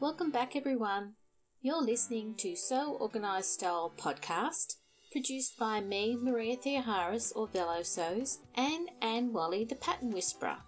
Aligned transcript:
Welcome 0.00 0.30
back, 0.30 0.54
everyone. 0.54 1.14
You're 1.60 1.82
listening 1.82 2.36
to 2.36 2.54
So 2.54 2.96
Organised 3.00 3.54
Style 3.54 3.92
podcast, 3.98 4.76
produced 5.10 5.58
by 5.58 5.80
me, 5.80 6.16
Maria 6.22 6.56
Theoharis, 6.56 7.32
or 7.34 7.48
Velo 7.48 7.82
Sews, 7.82 8.38
and 8.54 8.88
Anne 9.02 9.32
Wally, 9.32 9.64
the 9.64 9.74
Pattern 9.74 10.12
Whisperer. 10.12 10.58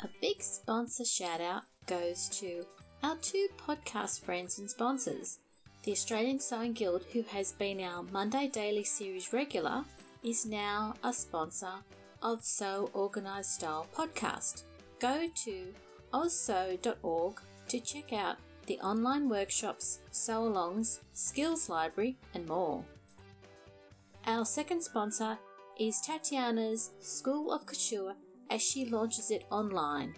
A 0.00 0.08
big 0.20 0.42
sponsor 0.42 1.04
shout 1.04 1.40
out 1.40 1.62
goes 1.86 2.28
to 2.40 2.66
our 3.04 3.16
two 3.18 3.46
podcast 3.56 4.24
friends 4.24 4.58
and 4.58 4.68
sponsors. 4.68 5.38
The 5.84 5.92
Australian 5.92 6.40
Sewing 6.40 6.72
Guild, 6.72 7.04
who 7.12 7.22
has 7.22 7.52
been 7.52 7.80
our 7.80 8.02
Monday 8.02 8.48
Daily 8.48 8.82
Series 8.82 9.32
regular, 9.32 9.84
is 10.24 10.44
now 10.44 10.94
a 11.04 11.12
sponsor 11.12 11.84
of 12.20 12.44
So 12.44 12.90
Organised 12.96 13.54
Style 13.54 13.86
podcast. 13.96 14.64
Go 14.98 15.28
to 15.44 15.72
ozsew.org 16.12 17.40
to 17.68 17.80
check 17.80 18.12
out 18.12 18.36
the 18.66 18.78
online 18.80 19.28
workshops, 19.28 20.00
sew 20.10 20.42
alongs, 20.42 21.00
skills 21.12 21.68
library, 21.68 22.16
and 22.34 22.46
more. 22.46 22.84
Our 24.26 24.44
second 24.44 24.82
sponsor 24.82 25.38
is 25.78 26.00
Tatiana's 26.00 26.90
School 27.00 27.52
of 27.52 27.66
Couture 27.66 28.14
as 28.50 28.62
she 28.62 28.86
launches 28.86 29.30
it 29.30 29.44
online. 29.50 30.14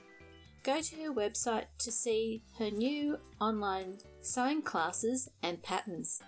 Go 0.63 0.81
to 0.81 0.97
her 0.97 1.13
website 1.13 1.67
to 1.79 1.91
see 1.93 2.43
her 2.59 2.71
new 2.71 3.19
online 3.41 3.99
sewing 4.21 4.63
classes 4.63 5.29
and 5.43 5.63
patterns. 5.63 6.23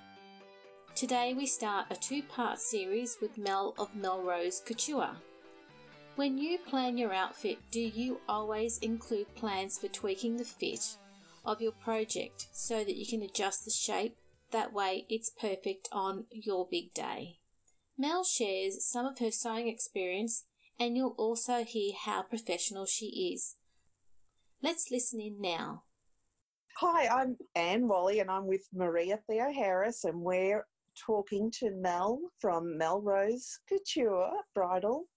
Today 0.94 1.34
we 1.34 1.46
start 1.46 1.86
a 1.90 1.96
two 1.96 2.22
part 2.22 2.58
series 2.58 3.18
with 3.20 3.38
Mel 3.38 3.74
of 3.78 3.94
Melrose 3.94 4.60
Couture. 4.64 5.16
When 6.16 6.36
you 6.36 6.58
plan 6.58 6.98
your 6.98 7.12
outfit, 7.12 7.58
do 7.70 7.80
you 7.80 8.20
always 8.28 8.78
include 8.78 9.32
plans 9.36 9.78
for 9.78 9.86
tweaking 9.88 10.36
the 10.36 10.44
fit 10.44 10.96
of 11.48 11.60
your 11.60 11.72
project 11.72 12.46
so 12.52 12.84
that 12.84 12.96
you 12.96 13.06
can 13.06 13.22
adjust 13.22 13.64
the 13.64 13.70
shape? 13.70 14.16
That 14.52 14.72
way 14.72 15.06
it's 15.08 15.30
perfect 15.30 15.88
on 15.90 16.26
your 16.30 16.68
big 16.70 16.94
day. 16.94 17.38
Mel 17.96 18.22
shares 18.22 18.84
some 18.84 19.06
of 19.06 19.18
her 19.18 19.30
sewing 19.30 19.68
experience 19.68 20.44
and 20.78 20.96
you'll 20.96 21.14
also 21.18 21.64
hear 21.64 21.92
how 22.04 22.22
professional 22.22 22.86
she 22.86 23.32
is. 23.34 23.56
Let's 24.62 24.90
listen 24.90 25.20
in 25.20 25.40
now. 25.40 25.84
Hi, 26.78 27.08
I'm 27.08 27.36
Anne 27.56 27.88
Wally 27.88 28.20
and 28.20 28.30
I'm 28.30 28.46
with 28.46 28.68
Maria 28.72 29.18
Theoharis, 29.28 30.04
and 30.04 30.20
we're 30.20 30.64
talking 30.96 31.50
to 31.58 31.70
Mel 31.72 32.20
from 32.40 32.78
Melrose 32.78 33.58
Couture 33.68 34.30
Bridal 34.54 35.08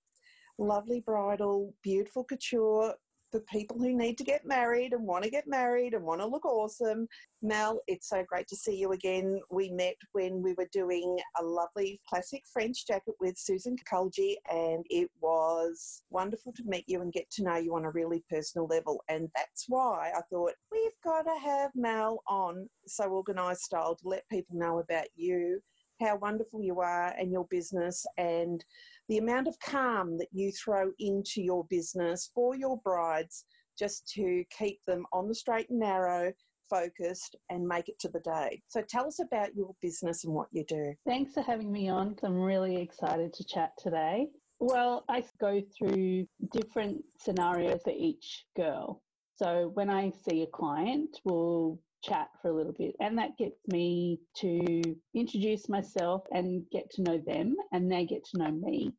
lovely 0.62 1.02
bridal, 1.02 1.74
beautiful 1.82 2.24
couture 2.24 2.94
for 3.32 3.40
people 3.42 3.78
who 3.78 3.96
need 3.96 4.18
to 4.18 4.24
get 4.24 4.46
married 4.46 4.94
and 4.94 5.06
want 5.06 5.24
to 5.24 5.30
get 5.30 5.48
married 5.48 5.94
and 5.94 6.04
want 6.04 6.22
to 6.22 6.28
look 6.28 6.46
awesome. 6.46 7.08
Mel, 7.42 7.80
it's 7.88 8.10
so 8.10 8.24
great 8.28 8.48
to 8.48 8.56
see 8.56 8.76
you 8.76 8.92
again. 8.92 9.40
We 9.50 9.72
met 9.72 9.96
when 10.12 10.42
we 10.42 10.54
were 10.54 10.70
doing 10.72 11.18
a 11.40 11.44
lovely 11.44 12.02
classic 12.08 12.44
French 12.52 12.86
jacket 12.86 13.16
with 13.20 13.38
Susan 13.38 13.76
Khalje, 13.92 14.36
and 14.50 14.86
it 14.90 15.10
was 15.22 16.04
wonderful 16.10 16.54
to 16.54 16.64
meet 16.66 16.86
you 16.88 17.02
and 17.02 17.14
get 17.14 17.30
to 17.32 17.44
know 17.44 17.58
you 17.58 17.76
on 17.76 17.86
a 17.86 17.92
really 17.92 18.24
personal 18.30 18.68
level. 18.68 19.02
And 19.10 19.30
that's 19.36 19.66
why 19.68 20.12
I 20.16 20.22
thought 20.30 20.54
we've 20.72 20.92
got 21.04 21.24
to 21.24 21.40
have 21.40 21.72
Mel 21.74 22.22
on 22.28 22.70
So 22.86 23.06
Organised 23.12 23.64
Style 23.64 23.96
to 23.96 24.08
let 24.08 24.28
people 24.30 24.58
know 24.58 24.80
about 24.80 25.08
you 25.16 25.62
how 26.02 26.18
wonderful 26.18 26.62
you 26.62 26.80
are 26.80 27.14
and 27.18 27.32
your 27.32 27.46
business 27.50 28.06
and 28.18 28.66
the 29.12 29.18
amount 29.18 29.46
of 29.46 29.60
calm 29.60 30.18
that 30.18 30.30
you 30.32 30.54
throw 30.54 30.90
into 31.00 31.42
your 31.42 31.66
business 31.70 32.32
for 32.34 32.56
your 32.56 32.80
brides 32.82 33.44
just 33.78 34.08
to 34.08 34.42
keep 34.58 34.80
them 34.88 35.06
on 35.12 35.28
the 35.28 35.36
straight 35.36 35.70
and 35.70 35.82
narrow 35.82 36.32
focused 36.70 37.36
and 37.50 37.68
make 37.68 37.90
it 37.90 38.00
to 38.00 38.08
the 38.08 38.22
day. 38.22 38.62
So 38.70 38.82
tell 38.88 39.06
us 39.06 39.20
about 39.20 39.54
your 39.54 39.76
business 39.82 40.24
and 40.24 40.34
what 40.34 40.48
you 40.54 40.64
do. 40.66 40.94
Thanks 41.06 41.34
for 41.34 41.42
having 41.42 41.70
me 41.70 41.90
on. 41.90 42.16
I'm 42.24 42.40
really 42.40 42.78
excited 42.78 43.34
to 43.34 43.44
chat 43.44 43.72
today. 43.78 44.28
Well, 44.62 45.04
I 45.10 45.26
go 45.42 45.62
through 45.78 46.26
different 46.54 47.04
scenarios 47.20 47.82
for 47.84 47.92
each 47.92 48.46
girl. 48.56 49.02
So 49.36 49.72
when 49.74 49.90
I 49.90 50.14
see 50.26 50.44
a 50.44 50.48
client, 50.48 51.10
we'll 51.26 51.80
chat 52.02 52.30
for 52.42 52.50
a 52.50 52.56
little 52.56 52.74
bit. 52.78 52.96
And 53.02 53.18
that 53.18 53.38
gets 53.38 53.60
me 53.68 54.22
to 54.38 54.82
introduce 55.14 55.68
myself 55.68 56.24
and 56.32 56.64
get 56.72 56.90
to 56.92 57.04
know 57.04 57.22
them, 57.28 57.58
and 57.74 57.92
they 57.92 58.06
get 58.06 58.24
to 58.32 58.38
know 58.38 58.52
me. 58.52 58.94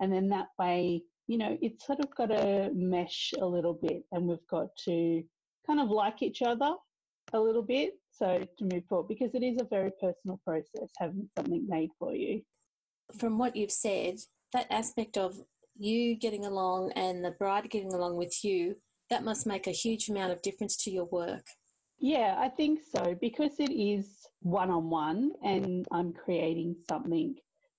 And 0.00 0.12
then 0.12 0.28
that 0.28 0.48
way, 0.58 1.02
you 1.26 1.38
know, 1.38 1.56
it's 1.60 1.86
sort 1.86 2.00
of 2.00 2.14
got 2.14 2.26
to 2.26 2.70
mesh 2.74 3.32
a 3.40 3.46
little 3.46 3.74
bit, 3.74 4.02
and 4.12 4.26
we've 4.26 4.46
got 4.50 4.68
to 4.84 5.22
kind 5.66 5.80
of 5.80 5.88
like 5.88 6.22
each 6.22 6.42
other 6.42 6.74
a 7.32 7.40
little 7.40 7.62
bit. 7.62 7.94
So 8.12 8.42
to 8.58 8.64
move 8.64 8.84
forward, 8.88 9.08
because 9.08 9.34
it 9.34 9.42
is 9.42 9.60
a 9.60 9.64
very 9.64 9.90
personal 10.00 10.40
process 10.44 10.90
having 10.98 11.28
something 11.36 11.66
made 11.68 11.90
for 11.98 12.14
you. 12.14 12.42
From 13.18 13.38
what 13.38 13.56
you've 13.56 13.72
said, 13.72 14.16
that 14.52 14.66
aspect 14.70 15.16
of 15.16 15.36
you 15.78 16.16
getting 16.16 16.46
along 16.46 16.92
and 16.92 17.24
the 17.24 17.32
bride 17.32 17.68
getting 17.70 17.92
along 17.92 18.16
with 18.16 18.42
you, 18.42 18.76
that 19.10 19.24
must 19.24 19.46
make 19.46 19.66
a 19.66 19.72
huge 19.72 20.08
amount 20.08 20.32
of 20.32 20.42
difference 20.42 20.76
to 20.76 20.90
your 20.90 21.04
work. 21.04 21.44
Yeah, 21.98 22.36
I 22.38 22.48
think 22.48 22.80
so 22.94 23.16
because 23.20 23.58
it 23.58 23.72
is 23.72 24.26
one 24.40 24.70
on 24.70 24.90
one 24.90 25.32
and 25.42 25.86
I'm 25.90 26.12
creating 26.12 26.76
something 26.88 27.34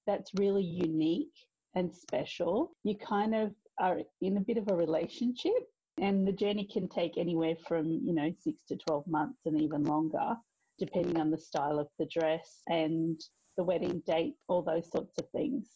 that's 0.06 0.32
really 0.36 0.64
unique 0.64 1.34
and 1.78 1.94
special. 1.94 2.72
You 2.84 2.96
kind 2.98 3.36
of 3.36 3.52
are 3.80 4.00
in 4.22 4.38
a 4.38 4.42
bit 4.42 4.58
of 4.58 4.68
a 4.70 4.76
relationship 4.76 5.54
and 6.00 6.28
the 6.28 6.32
journey 6.32 6.68
can 6.72 6.90
take 6.90 7.18
anywhere 7.18 7.56
from, 7.68 8.02
you 8.04 8.14
know, 8.14 8.32
6 8.44 8.64
to 8.70 8.78
12 8.78 9.08
months 9.08 9.40
and 9.46 9.62
even 9.62 9.84
longer 9.84 10.36
depending 10.80 11.20
on 11.20 11.32
the 11.32 11.38
style 11.38 11.80
of 11.80 11.88
the 11.98 12.06
dress 12.06 12.62
and 12.68 13.20
the 13.58 13.64
wedding 13.64 14.02
date, 14.06 14.36
all 14.48 14.62
those 14.62 14.90
sorts 14.92 15.18
of 15.18 15.28
things. 15.32 15.68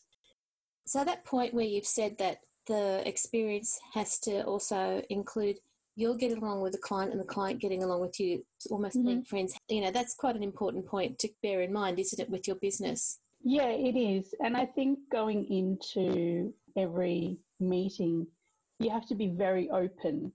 So 0.86 1.04
that 1.04 1.26
point 1.26 1.54
where 1.54 1.66
you've 1.66 1.86
said 1.86 2.18
that 2.20 2.40
the 2.68 3.02
experience 3.08 3.80
has 3.94 4.20
to 4.20 4.44
also 4.44 5.02
include 5.10 5.58
you're 5.96 6.16
getting 6.16 6.42
along 6.42 6.62
with 6.62 6.72
the 6.72 6.78
client 6.78 7.12
and 7.12 7.20
the 7.20 7.26
client 7.26 7.60
getting 7.60 7.84
along 7.84 8.02
with 8.02 8.20
you, 8.20 8.44
almost 8.70 8.96
mm-hmm. 8.96 9.08
being 9.08 9.24
friends. 9.24 9.56
You 9.70 9.82
know, 9.82 9.92
that's 9.92 10.16
quite 10.16 10.36
an 10.36 10.44
important 10.44 10.86
point 10.86 11.20
to 11.20 11.30
bear 11.44 11.62
in 11.62 11.74
mind, 11.74 12.00
isn't 12.00 12.20
it, 12.20 12.30
with 12.30 12.48
your 12.48 12.56
business? 12.58 13.20
Yeah, 13.44 13.70
it 13.70 13.96
is. 13.98 14.34
And 14.44 14.56
I 14.56 14.66
think 14.66 15.00
going 15.12 15.46
into 15.46 16.54
every 16.78 17.38
meeting, 17.60 18.28
you 18.80 18.90
have 18.90 19.08
to 19.08 19.16
be 19.16 19.28
very 19.28 19.70
open 19.70 20.32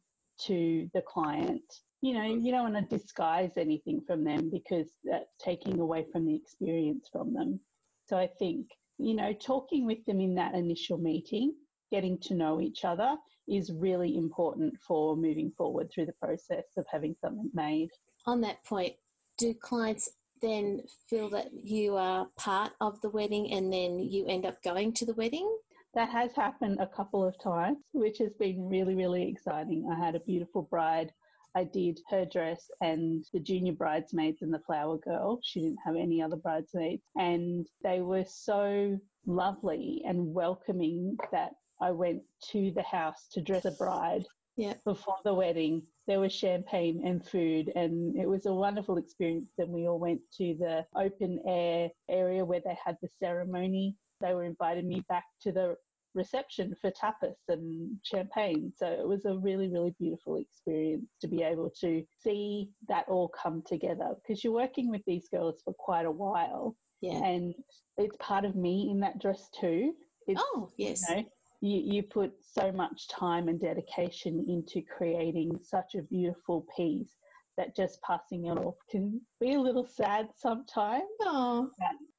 to 0.47 0.91
the 0.93 1.03
client. 1.03 1.63
You 2.03 2.15
know, 2.15 2.25
you 2.25 2.51
don't 2.51 2.73
want 2.73 2.89
to 2.89 2.99
disguise 2.99 3.53
anything 3.57 4.03
from 4.07 4.25
them 4.25 4.51
because 4.51 4.89
that's 5.05 5.35
taking 5.43 5.81
away 5.81 6.07
from 6.13 6.27
the 6.27 6.35
experience 6.35 7.09
from 7.11 7.33
them. 7.33 7.61
So 8.09 8.17
I 8.17 8.29
think, 8.39 8.67
you 8.99 9.15
know, 9.15 9.33
talking 9.33 9.87
with 9.87 10.05
them 10.07 10.21
in 10.21 10.35
that 10.35 10.55
initial 10.55 10.99
meeting 10.99 11.55
getting 11.93 12.19
to 12.19 12.35
know 12.35 12.61
each 12.61 12.85
other 12.85 13.17
is 13.49 13.73
really 13.73 14.17
important 14.17 14.75
for 14.87 15.17
moving 15.17 15.53
forward 15.57 15.89
through 15.93 16.07
the 16.07 16.13
process 16.15 16.65
of 16.77 16.85
having 16.91 17.15
something 17.21 17.51
made. 17.55 17.89
On 18.27 18.41
that 18.41 18.65
point, 18.65 18.95
do 19.39 19.55
clients 19.55 20.11
then 20.43 20.83
feel 21.09 21.29
that 21.31 21.49
you 21.63 21.97
are 21.97 22.29
part 22.37 22.73
of 22.81 23.01
the 23.01 23.11
wedding 23.11 23.53
and 23.53 23.73
then 23.73 23.99
you 23.99 24.27
end 24.27 24.47
up 24.47 24.63
going 24.63 24.93
to 24.95 25.07
the 25.07 25.15
wedding? 25.15 25.49
That 25.95 26.11
has 26.11 26.33
happened 26.35 26.79
a 26.81 26.87
couple 26.87 27.25
of 27.25 27.39
times, 27.43 27.79
which 27.93 28.19
has 28.19 28.33
been 28.35 28.69
really, 28.69 28.95
really 28.95 29.29
exciting. 29.29 29.89
I 29.91 29.99
had 29.99 30.15
a 30.15 30.21
beautiful 30.21 30.63
bride. 30.63 31.11
I 31.55 31.65
did 31.65 31.99
her 32.11 32.27
dress 32.27 32.71
and 32.83 33.25
the 33.33 33.41
junior 33.41 33.73
bridesmaids 33.73 34.43
and 34.43 34.53
the 34.53 34.63
flower 34.67 34.99
girl. 34.99 35.41
She 35.43 35.61
didn't 35.61 35.79
have 35.87 35.97
any 35.97 36.21
other 36.21 36.37
bridesmaids. 36.37 37.03
And 37.17 37.67
they 37.83 38.03
were 38.03 38.27
so 38.29 38.99
lovely 39.25 40.03
and 40.07 40.35
welcoming 40.35 41.17
that 41.33 41.53
I 41.81 41.93
went 41.93 42.23
to 42.51 42.73
the 42.73 42.83
house 42.83 43.27
to 43.33 43.41
dress 43.41 43.65
a 43.65 43.71
bride 43.71 44.25
yeah. 44.57 44.75
before 44.85 45.17
the 45.25 45.35
wedding. 45.35 45.83
There 46.07 46.21
was 46.21 46.33
champagne 46.33 47.03
and 47.05 47.25
food, 47.25 47.73
and 47.75 48.17
it 48.17 48.29
was 48.29 48.47
a 48.47 48.53
wonderful 48.53 48.97
experience. 48.97 49.51
Then 49.59 49.71
we 49.71 49.89
all 49.89 49.99
went 49.99 50.21
to 50.39 50.55
the 50.59 50.87
open 50.95 51.41
air 51.47 51.91
area 52.09 52.45
where 52.45 52.61
they 52.65 52.77
had 52.85 52.97
the 53.03 53.09
ceremony. 53.21 53.97
They 54.21 54.35
were 54.35 54.45
inviting 54.45 54.89
me 54.89 55.03
back 55.09 55.25
to 55.43 55.53
the 55.53 55.77
reception 56.15 56.75
for 56.81 56.91
tapas 56.91 57.37
and 57.49 57.97
champagne. 58.03 58.73
So 58.77 58.87
it 58.87 59.07
was 59.07 59.27
a 59.27 59.37
really, 59.37 59.69
really 59.69 59.95
beautiful 60.01 60.37
experience 60.37 61.11
to 61.21 61.29
be 61.29 61.43
able 61.43 61.71
to 61.81 62.03
see 62.25 62.71
that 62.89 63.05
all 63.09 63.29
come 63.29 63.63
together 63.67 64.15
because 64.17 64.43
you're 64.43 64.53
working 64.53 64.91
with 64.91 65.03
these 65.07 65.29
girls 65.29 65.61
for 65.65 65.75
quite 65.75 66.07
a 66.07 66.11
while. 66.11 66.75
Yeah. 67.03 67.23
And 67.23 67.55
it's 67.99 68.17
part 68.19 68.45
of 68.45 68.57
me 68.57 68.89
in 68.91 69.01
that 69.01 69.21
dress 69.21 69.49
too. 69.61 69.93
It's, 70.27 70.41
oh, 70.43 70.71
yes. 70.77 71.05
You 71.09 71.17
know, 71.17 71.25
you, 71.61 71.81
you 71.85 72.03
put 72.03 72.33
so 72.41 72.73
much 72.73 73.09
time 73.09 73.49
and 73.49 73.61
dedication 73.61 74.45
into 74.49 74.83
creating 74.87 75.59
such 75.63 75.95
a 75.95 76.03
beautiful 76.03 76.67
piece 76.77 77.17
that 77.57 77.75
just 77.75 78.01
passing 78.03 78.47
it 78.47 78.59
off 78.59 78.75
can 78.91 79.21
be 79.41 79.55
a 79.55 79.61
little 79.61 79.87
sad 79.87 80.29
sometimes. 80.37 81.05
Oh. 81.23 81.71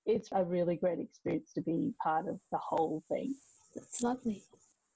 It's 0.06 0.30
a 0.32 0.44
really 0.44 0.78
great 0.78 1.00
experience 1.00 1.52
to 1.54 1.62
be 1.62 1.94
part 2.02 2.28
of 2.28 2.40
the 2.52 2.58
whole 2.58 3.04
thing. 3.10 3.36
That's 3.76 4.02
lovely. 4.02 4.44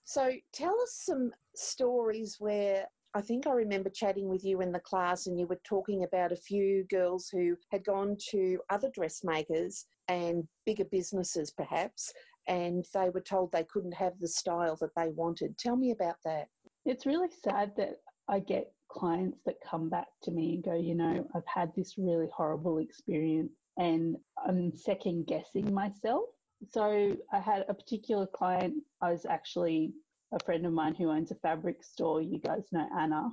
So 0.04 0.32
tell 0.52 0.74
us 0.82 0.94
some 1.06 1.32
stories 1.56 2.38
where 2.40 2.88
I 3.14 3.22
think 3.22 3.46
I 3.46 3.52
remember 3.52 3.90
chatting 3.90 4.30
with 4.30 4.46
you 4.46 4.62
in 4.62 4.72
the 4.72 4.80
class, 4.80 5.28
and 5.28 5.38
you 5.38 5.46
were 5.46 5.60
talking 5.66 6.04
about 6.06 6.32
a 6.32 6.38
few 6.38 6.86
girls 6.86 7.28
who 7.30 7.58
had 7.70 7.84
gone 7.84 8.16
to 8.30 8.60
other 8.70 8.90
dressmakers 8.90 9.86
and 10.08 10.48
bigger 10.66 10.86
businesses, 10.86 11.52
perhaps, 11.52 12.14
and 12.48 12.86
they 12.94 13.10
were 13.10 13.22
told 13.22 13.52
they 13.52 13.66
couldn't 13.72 13.94
have 13.94 14.14
the 14.20 14.28
style 14.28 14.78
that 14.82 14.96
they 14.96 15.10
wanted. 15.10 15.58
Tell 15.58 15.76
me 15.76 15.92
about 15.92 16.16
that. 16.26 16.48
It's 16.86 17.06
really 17.06 17.30
sad 17.44 17.74
that 17.78 17.98
I 18.28 18.40
get 18.40 18.72
clients 18.90 19.40
that 19.46 19.56
come 19.68 19.90
back 19.90 20.08
to 20.24 20.32
me 20.32 20.56
and 20.56 20.64
go, 20.64 20.76
you 20.76 20.96
know, 20.96 21.26
I've 21.36 21.48
had 21.48 21.72
this 21.76 21.96
really 21.98 22.28
horrible 22.34 22.80
experience 22.80 23.54
and 23.78 24.18
I'm 24.46 24.76
second 24.76 25.28
guessing 25.28 25.74
myself. 25.74 26.24
So 26.70 27.16
I 27.32 27.40
had 27.40 27.66
a 27.70 27.74
particular 27.74 28.28
client, 28.28 28.76
I 29.02 29.12
was 29.12 29.26
actually 29.26 29.94
a 30.34 30.44
friend 30.44 30.66
of 30.66 30.74
mine 30.74 30.96
who 30.96 31.10
owns 31.10 31.32
a 31.32 31.36
fabric 31.36 31.84
store. 31.84 32.22
You 32.22 32.40
guys 32.40 32.64
know 32.72 32.88
Anna 32.98 33.30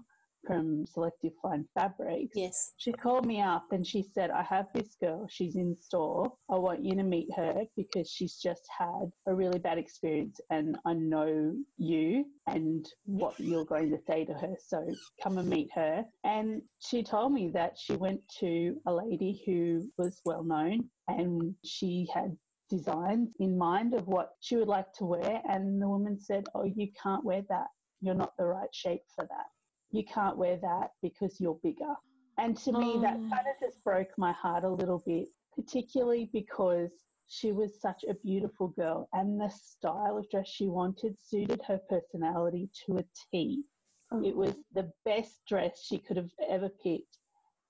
from 0.49 0.87
Selective 0.87 1.33
Fine 1.43 1.67
Fabrics. 1.75 2.33
Yes. 2.35 2.73
She 2.79 2.93
called 2.93 3.27
me 3.27 3.41
up 3.43 3.67
and 3.71 3.87
she 3.87 4.03
said, 4.03 4.31
I 4.31 4.43
have 4.43 4.67
this 4.75 4.97
girl, 5.01 5.27
she's 5.29 5.57
in 5.57 5.77
store. 5.77 6.33
I 6.51 6.57
want 6.57 6.83
you 6.83 6.95
to 6.97 7.03
meet 7.03 7.29
her 7.37 7.65
because 7.77 8.11
she's 8.11 8.37
just 8.37 8.63
had 8.77 9.11
a 9.27 9.35
really 9.35 9.59
bad 9.59 9.77
experience 9.77 10.41
and 10.51 10.79
I 10.87 10.95
know 10.95 11.55
you 11.77 12.25
and 12.47 12.89
what 13.05 13.39
you're 13.39 13.67
going 13.67 13.91
to 13.91 13.99
say 14.07 14.25
to 14.25 14.33
her. 14.33 14.55
So 14.67 14.87
come 15.23 15.37
and 15.37 15.49
meet 15.49 15.69
her. 15.75 16.03
And 16.25 16.63
she 16.79 17.03
told 17.03 17.33
me 17.33 17.51
that 17.53 17.75
she 17.79 17.95
went 17.97 18.21
to 18.41 18.81
a 18.87 18.93
lady 18.93 19.43
who 19.45 19.87
was 19.99 20.21
well 20.25 20.45
known 20.45 20.89
and 21.09 21.55
she 21.63 22.09
had 22.15 22.37
designs 22.71 23.35
in 23.41 23.57
mind 23.57 23.93
of 23.95 24.07
what 24.07 24.31
she 24.41 24.57
would 24.57 24.69
like 24.69 24.93
to 24.95 25.05
wear. 25.05 25.43
And 25.49 25.81
the 25.81 25.89
woman 25.89 26.19
said, 26.19 26.45
Oh, 26.55 26.65
you 26.65 26.89
can't 27.03 27.25
wear 27.25 27.43
that. 27.51 27.67
You're 28.01 28.15
not 28.15 28.33
the 28.39 28.47
right 28.47 28.69
shape 28.73 29.03
for 29.15 29.27
that. 29.27 29.47
You 29.91 30.05
can't 30.05 30.37
wear 30.37 30.57
that 30.59 30.91
because 31.03 31.41
you're 31.41 31.59
bigger. 31.63 31.95
And 32.39 32.57
to 32.59 32.73
oh. 32.75 32.79
me, 32.79 33.01
that 33.03 33.17
oh. 33.17 33.29
kind 33.31 33.47
of 33.47 33.61
just 33.61 33.83
broke 33.85 34.11
my 34.17 34.33
heart 34.33 34.65
a 34.65 34.69
little 34.71 35.03
bit, 35.07 35.29
particularly 35.55 36.31
because 36.33 36.91
she 37.29 37.53
was 37.53 37.81
such 37.81 38.05
a 38.09 38.15
beautiful 38.15 38.69
girl 38.69 39.09
and 39.13 39.39
the 39.39 39.51
style 39.51 40.17
of 40.17 40.29
dress 40.31 40.49
she 40.49 40.67
wanted 40.67 41.15
suited 41.23 41.61
her 41.67 41.79
personality 41.91 42.71
to 42.87 42.99
a 42.99 43.05
T. 43.31 43.63
Oh. 44.11 44.25
It 44.25 44.35
was 44.35 44.55
the 44.75 44.91
best 45.05 45.41
dress 45.47 45.85
she 45.85 45.99
could 45.99 46.17
have 46.17 46.31
ever 46.49 46.71
picked. 46.83 47.19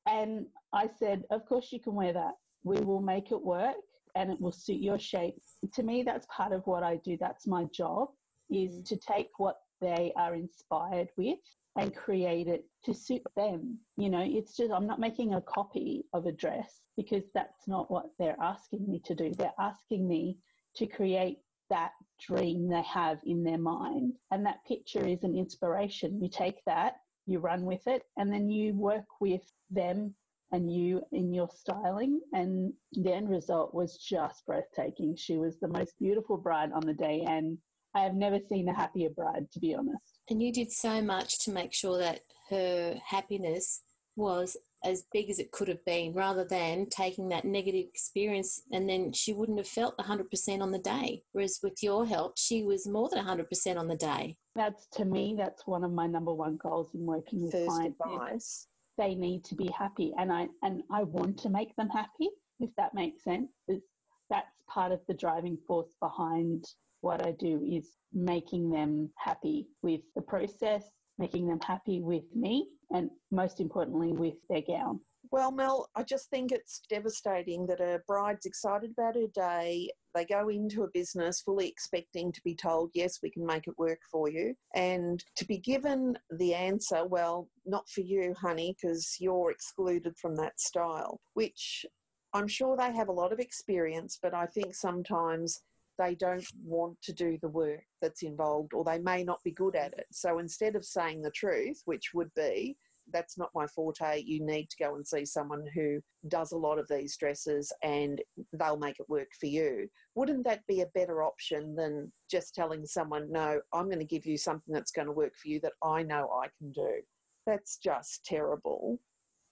And 0.06 0.46
I 0.72 0.88
said, 0.98 1.24
Of 1.30 1.44
course, 1.46 1.72
you 1.72 1.80
can 1.80 1.94
wear 1.94 2.12
that. 2.12 2.34
We 2.62 2.80
will 2.80 3.00
make 3.00 3.32
it 3.32 3.42
work 3.42 3.76
and 4.14 4.30
it 4.30 4.40
will 4.40 4.52
suit 4.52 4.80
your 4.80 4.98
shape. 4.98 5.34
To 5.74 5.82
me, 5.82 6.02
that's 6.02 6.26
part 6.34 6.52
of 6.52 6.66
what 6.66 6.82
I 6.82 6.96
do. 7.04 7.16
That's 7.20 7.46
my 7.46 7.64
job 7.74 8.08
is 8.50 8.76
mm. 8.76 8.84
to 8.86 8.96
take 8.96 9.30
what 9.38 9.56
they 9.80 10.12
are 10.16 10.34
inspired 10.34 11.08
with 11.16 11.38
and 11.78 11.94
create 11.94 12.48
it 12.48 12.64
to 12.84 12.92
suit 12.92 13.22
them. 13.36 13.78
You 13.96 14.10
know, 14.10 14.22
it's 14.22 14.56
just, 14.56 14.72
I'm 14.72 14.86
not 14.86 14.98
making 14.98 15.34
a 15.34 15.40
copy 15.40 16.04
of 16.12 16.26
a 16.26 16.32
dress 16.32 16.80
because 16.96 17.22
that's 17.34 17.68
not 17.68 17.90
what 17.90 18.06
they're 18.18 18.36
asking 18.42 18.84
me 18.88 19.00
to 19.04 19.14
do. 19.14 19.32
They're 19.32 19.52
asking 19.60 20.06
me 20.06 20.38
to 20.76 20.86
create 20.86 21.38
that 21.70 21.92
dream 22.20 22.68
they 22.68 22.82
have 22.82 23.20
in 23.24 23.44
their 23.44 23.58
mind. 23.58 24.14
And 24.32 24.44
that 24.44 24.64
picture 24.66 25.06
is 25.06 25.22
an 25.22 25.36
inspiration. 25.36 26.20
You 26.20 26.28
take 26.28 26.64
that, 26.66 26.96
you 27.26 27.38
run 27.38 27.62
with 27.62 27.86
it, 27.86 28.02
and 28.16 28.32
then 28.32 28.50
you 28.50 28.74
work 28.74 29.06
with 29.20 29.42
them 29.70 30.14
and 30.50 30.72
you 30.74 31.02
in 31.12 31.32
your 31.32 31.48
styling. 31.54 32.20
And 32.32 32.72
the 32.92 33.12
end 33.12 33.30
result 33.30 33.72
was 33.72 33.98
just 33.98 34.44
breathtaking. 34.46 35.14
She 35.14 35.36
was 35.36 35.60
the 35.60 35.68
most 35.68 35.96
beautiful 36.00 36.38
bride 36.38 36.72
on 36.72 36.84
the 36.84 36.94
day, 36.94 37.24
and 37.28 37.58
I 37.94 38.00
have 38.00 38.14
never 38.14 38.38
seen 38.48 38.68
a 38.68 38.74
happier 38.74 39.10
bride, 39.10 39.50
to 39.52 39.60
be 39.60 39.74
honest. 39.74 40.20
And 40.28 40.42
you 40.42 40.52
did 40.52 40.70
so 40.70 41.00
much 41.02 41.44
to 41.44 41.50
make 41.50 41.72
sure 41.72 41.98
that 41.98 42.20
her 42.50 42.96
happiness 43.06 43.82
was 44.16 44.56
as 44.84 45.04
big 45.12 45.30
as 45.30 45.38
it 45.38 45.52
could 45.52 45.68
have 45.68 45.84
been 45.84 46.12
rather 46.12 46.44
than 46.44 46.86
taking 46.90 47.28
that 47.28 47.44
negative 47.44 47.86
experience 47.88 48.62
and 48.72 48.88
then 48.88 49.12
she 49.12 49.32
wouldn't 49.32 49.58
have 49.58 49.66
felt 49.66 49.96
100% 49.98 50.60
on 50.60 50.70
the 50.70 50.78
day. 50.78 51.22
Whereas 51.32 51.60
with 51.62 51.82
your 51.82 52.04
help 52.06 52.34
she 52.36 52.62
was 52.64 52.86
more 52.86 53.08
than 53.08 53.24
100% 53.24 53.76
on 53.76 53.88
the 53.88 53.96
day. 53.96 54.36
That's 54.54 54.86
to 54.94 55.04
me 55.04 55.34
that's 55.38 55.66
one 55.66 55.84
of 55.84 55.92
my 55.92 56.06
number 56.06 56.32
one 56.34 56.58
goals 56.60 56.90
in 56.94 57.06
working 57.06 57.42
with 57.42 57.52
First 57.52 57.66
clients 57.66 58.00
advice. 58.04 58.66
they 58.96 59.14
need 59.14 59.44
to 59.44 59.54
be 59.54 59.68
happy. 59.76 60.12
And 60.18 60.32
I 60.32 60.48
and 60.62 60.82
I 60.92 61.04
want 61.04 61.38
to 61.40 61.48
make 61.48 61.74
them 61.76 61.88
happy 61.88 62.28
if 62.60 62.70
that 62.76 62.94
makes 62.94 63.24
sense. 63.24 63.50
Is 63.68 63.82
that's 64.30 64.46
part 64.68 64.92
of 64.92 65.00
the 65.08 65.14
driving 65.14 65.58
force 65.66 65.94
behind 66.00 66.64
what 67.00 67.24
I 67.26 67.32
do 67.32 67.62
is 67.64 67.96
making 68.12 68.70
them 68.70 69.10
happy 69.16 69.68
with 69.82 70.00
the 70.16 70.22
process 70.22 70.84
making 71.18 71.48
them 71.48 71.60
happy 71.66 72.00
with 72.00 72.24
me 72.34 72.68
and 72.92 73.10
most 73.30 73.60
importantly 73.60 74.12
with 74.12 74.34
their 74.48 74.62
gown 74.62 75.00
well, 75.30 75.50
Mel, 75.50 75.90
I 75.94 76.04
just 76.04 76.30
think 76.30 76.52
it's 76.52 76.80
devastating 76.88 77.66
that 77.66 77.80
a 77.80 78.00
bride's 78.06 78.46
excited 78.46 78.92
about 78.92 79.14
her 79.14 79.26
day. 79.34 79.90
They 80.14 80.24
go 80.24 80.48
into 80.48 80.84
a 80.84 80.90
business 80.94 81.42
fully 81.42 81.68
expecting 81.68 82.32
to 82.32 82.40
be 82.44 82.54
told, 82.54 82.90
yes, 82.94 83.18
we 83.22 83.30
can 83.30 83.44
make 83.44 83.66
it 83.66 83.78
work 83.78 83.98
for 84.10 84.30
you. 84.30 84.54
And 84.74 85.22
to 85.36 85.44
be 85.44 85.58
given 85.58 86.18
the 86.30 86.54
answer, 86.54 87.04
well, 87.04 87.48
not 87.66 87.88
for 87.90 88.00
you, 88.00 88.34
honey, 88.40 88.74
because 88.80 89.16
you're 89.20 89.50
excluded 89.50 90.16
from 90.16 90.34
that 90.36 90.58
style, 90.58 91.20
which 91.34 91.84
I'm 92.32 92.48
sure 92.48 92.76
they 92.76 92.92
have 92.92 93.08
a 93.08 93.12
lot 93.12 93.32
of 93.32 93.38
experience, 93.40 94.18
but 94.22 94.34
I 94.34 94.46
think 94.46 94.74
sometimes 94.74 95.60
they 95.98 96.14
don't 96.14 96.46
want 96.64 96.96
to 97.02 97.12
do 97.12 97.38
the 97.42 97.48
work 97.48 97.82
that's 98.00 98.22
involved 98.22 98.72
or 98.72 98.84
they 98.84 98.98
may 98.98 99.24
not 99.24 99.42
be 99.44 99.50
good 99.50 99.74
at 99.74 99.92
it. 99.94 100.06
So 100.12 100.38
instead 100.38 100.76
of 100.76 100.84
saying 100.84 101.22
the 101.22 101.30
truth, 101.30 101.82
which 101.84 102.10
would 102.14 102.32
be, 102.34 102.76
that's 103.12 103.38
not 103.38 103.50
my 103.54 103.66
forte. 103.66 104.22
You 104.22 104.44
need 104.44 104.68
to 104.70 104.76
go 104.84 104.94
and 104.94 105.06
see 105.06 105.24
someone 105.24 105.64
who 105.74 106.00
does 106.28 106.52
a 106.52 106.58
lot 106.58 106.78
of 106.78 106.86
these 106.88 107.16
dresses 107.16 107.72
and 107.82 108.20
they'll 108.52 108.78
make 108.78 109.00
it 109.00 109.08
work 109.08 109.28
for 109.38 109.46
you. 109.46 109.88
Wouldn't 110.14 110.44
that 110.44 110.66
be 110.66 110.82
a 110.82 110.86
better 110.94 111.22
option 111.22 111.74
than 111.74 112.12
just 112.30 112.54
telling 112.54 112.84
someone, 112.84 113.30
no, 113.30 113.60
I'm 113.72 113.86
going 113.86 113.98
to 113.98 114.04
give 114.04 114.26
you 114.26 114.36
something 114.36 114.74
that's 114.74 114.92
going 114.92 115.06
to 115.06 115.12
work 115.12 115.32
for 115.40 115.48
you 115.48 115.60
that 115.60 115.72
I 115.82 116.02
know 116.02 116.30
I 116.32 116.48
can 116.58 116.72
do? 116.72 117.00
That's 117.46 117.78
just 117.78 118.24
terrible 118.24 119.00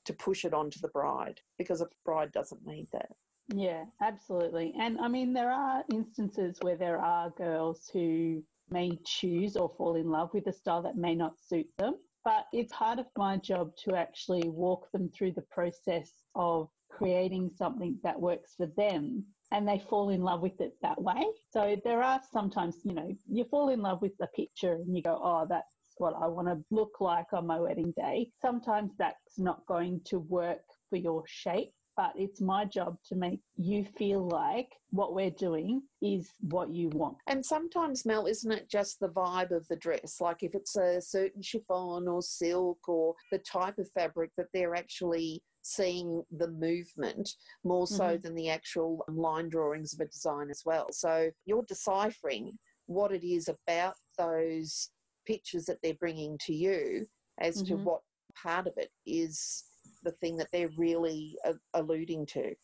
to 0.04 0.12
push 0.12 0.44
it 0.44 0.54
onto 0.54 0.80
the 0.80 0.88
bride 0.88 1.40
because 1.58 1.80
a 1.80 1.88
bride 2.04 2.32
doesn't 2.32 2.66
need 2.66 2.88
that. 2.92 3.08
Yeah, 3.54 3.84
absolutely. 4.00 4.74
And 4.78 4.98
I 5.00 5.08
mean, 5.08 5.32
there 5.32 5.50
are 5.52 5.84
instances 5.92 6.58
where 6.62 6.76
there 6.76 6.98
are 6.98 7.30
girls 7.30 7.88
who 7.92 8.42
may 8.70 8.98
choose 9.04 9.56
or 9.56 9.70
fall 9.76 9.94
in 9.96 10.10
love 10.10 10.30
with 10.34 10.46
a 10.48 10.52
style 10.52 10.82
that 10.82 10.96
may 10.96 11.14
not 11.14 11.38
suit 11.38 11.68
them 11.78 11.96
but 12.24 12.46
it's 12.52 12.72
part 12.72 12.98
of 12.98 13.06
my 13.16 13.36
job 13.36 13.70
to 13.76 13.94
actually 13.94 14.48
walk 14.48 14.90
them 14.90 15.08
through 15.16 15.30
the 15.30 15.42
process 15.52 16.10
of 16.34 16.68
creating 16.90 17.48
something 17.56 17.96
that 18.02 18.20
works 18.20 18.54
for 18.56 18.66
them 18.76 19.24
and 19.52 19.66
they 19.68 19.78
fall 19.88 20.10
in 20.10 20.22
love 20.22 20.40
with 20.42 20.60
it 20.60 20.72
that 20.82 21.00
way. 21.00 21.24
So 21.52 21.76
there 21.84 22.02
are 22.02 22.20
sometimes, 22.32 22.78
you 22.82 22.94
know, 22.94 23.14
you 23.30 23.44
fall 23.44 23.68
in 23.68 23.80
love 23.80 24.02
with 24.02 24.16
the 24.18 24.26
picture 24.34 24.72
and 24.72 24.96
you 24.96 25.02
go, 25.02 25.20
oh, 25.22 25.46
that's 25.48 25.76
what 25.98 26.14
I 26.20 26.26
want 26.26 26.48
to 26.48 26.58
look 26.72 27.00
like 27.00 27.32
on 27.32 27.46
my 27.46 27.60
wedding 27.60 27.94
day. 27.96 28.28
Sometimes 28.42 28.90
that's 28.98 29.38
not 29.38 29.64
going 29.66 30.00
to 30.06 30.18
work 30.18 30.62
for 30.90 30.96
your 30.96 31.22
shape 31.28 31.72
but 31.96 32.12
it's 32.14 32.40
my 32.40 32.64
job 32.64 32.98
to 33.08 33.14
make 33.14 33.40
you 33.56 33.84
feel 33.96 34.28
like 34.28 34.72
what 34.90 35.14
we're 35.14 35.30
doing 35.30 35.82
is 36.02 36.30
what 36.40 36.70
you 36.70 36.90
want. 36.90 37.16
And 37.26 37.44
sometimes, 37.44 38.04
Mel, 38.04 38.26
isn't 38.26 38.52
it 38.52 38.68
just 38.68 39.00
the 39.00 39.08
vibe 39.08 39.50
of 39.50 39.66
the 39.68 39.76
dress? 39.76 40.20
Like 40.20 40.42
if 40.42 40.54
it's 40.54 40.76
a 40.76 41.00
certain 41.00 41.42
chiffon 41.42 42.06
or 42.06 42.22
silk 42.22 42.86
or 42.88 43.14
the 43.32 43.38
type 43.38 43.78
of 43.78 43.90
fabric 43.92 44.30
that 44.36 44.48
they're 44.52 44.76
actually 44.76 45.42
seeing 45.62 46.22
the 46.38 46.48
movement 46.48 47.30
more 47.64 47.86
so 47.86 48.04
mm-hmm. 48.04 48.22
than 48.22 48.34
the 48.34 48.50
actual 48.50 49.04
line 49.08 49.48
drawings 49.48 49.94
of 49.94 50.00
a 50.00 50.06
design 50.06 50.48
as 50.50 50.62
well. 50.64 50.86
So 50.92 51.30
you're 51.44 51.64
deciphering 51.66 52.52
what 52.86 53.10
it 53.10 53.26
is 53.26 53.48
about 53.48 53.94
those 54.16 54.90
pictures 55.26 55.64
that 55.64 55.78
they're 55.82 55.94
bringing 55.94 56.38
to 56.46 56.54
you 56.54 57.06
as 57.40 57.56
mm-hmm. 57.56 57.76
to 57.76 57.82
what 57.82 58.00
part 58.40 58.66
of 58.66 58.74
it 58.76 58.90
is 59.06 59.64
the 60.06 60.12
thing 60.20 60.36
that 60.36 60.48
they're 60.52 60.70
really 60.78 61.36
alluding 61.74 62.24
to. 62.26 62.54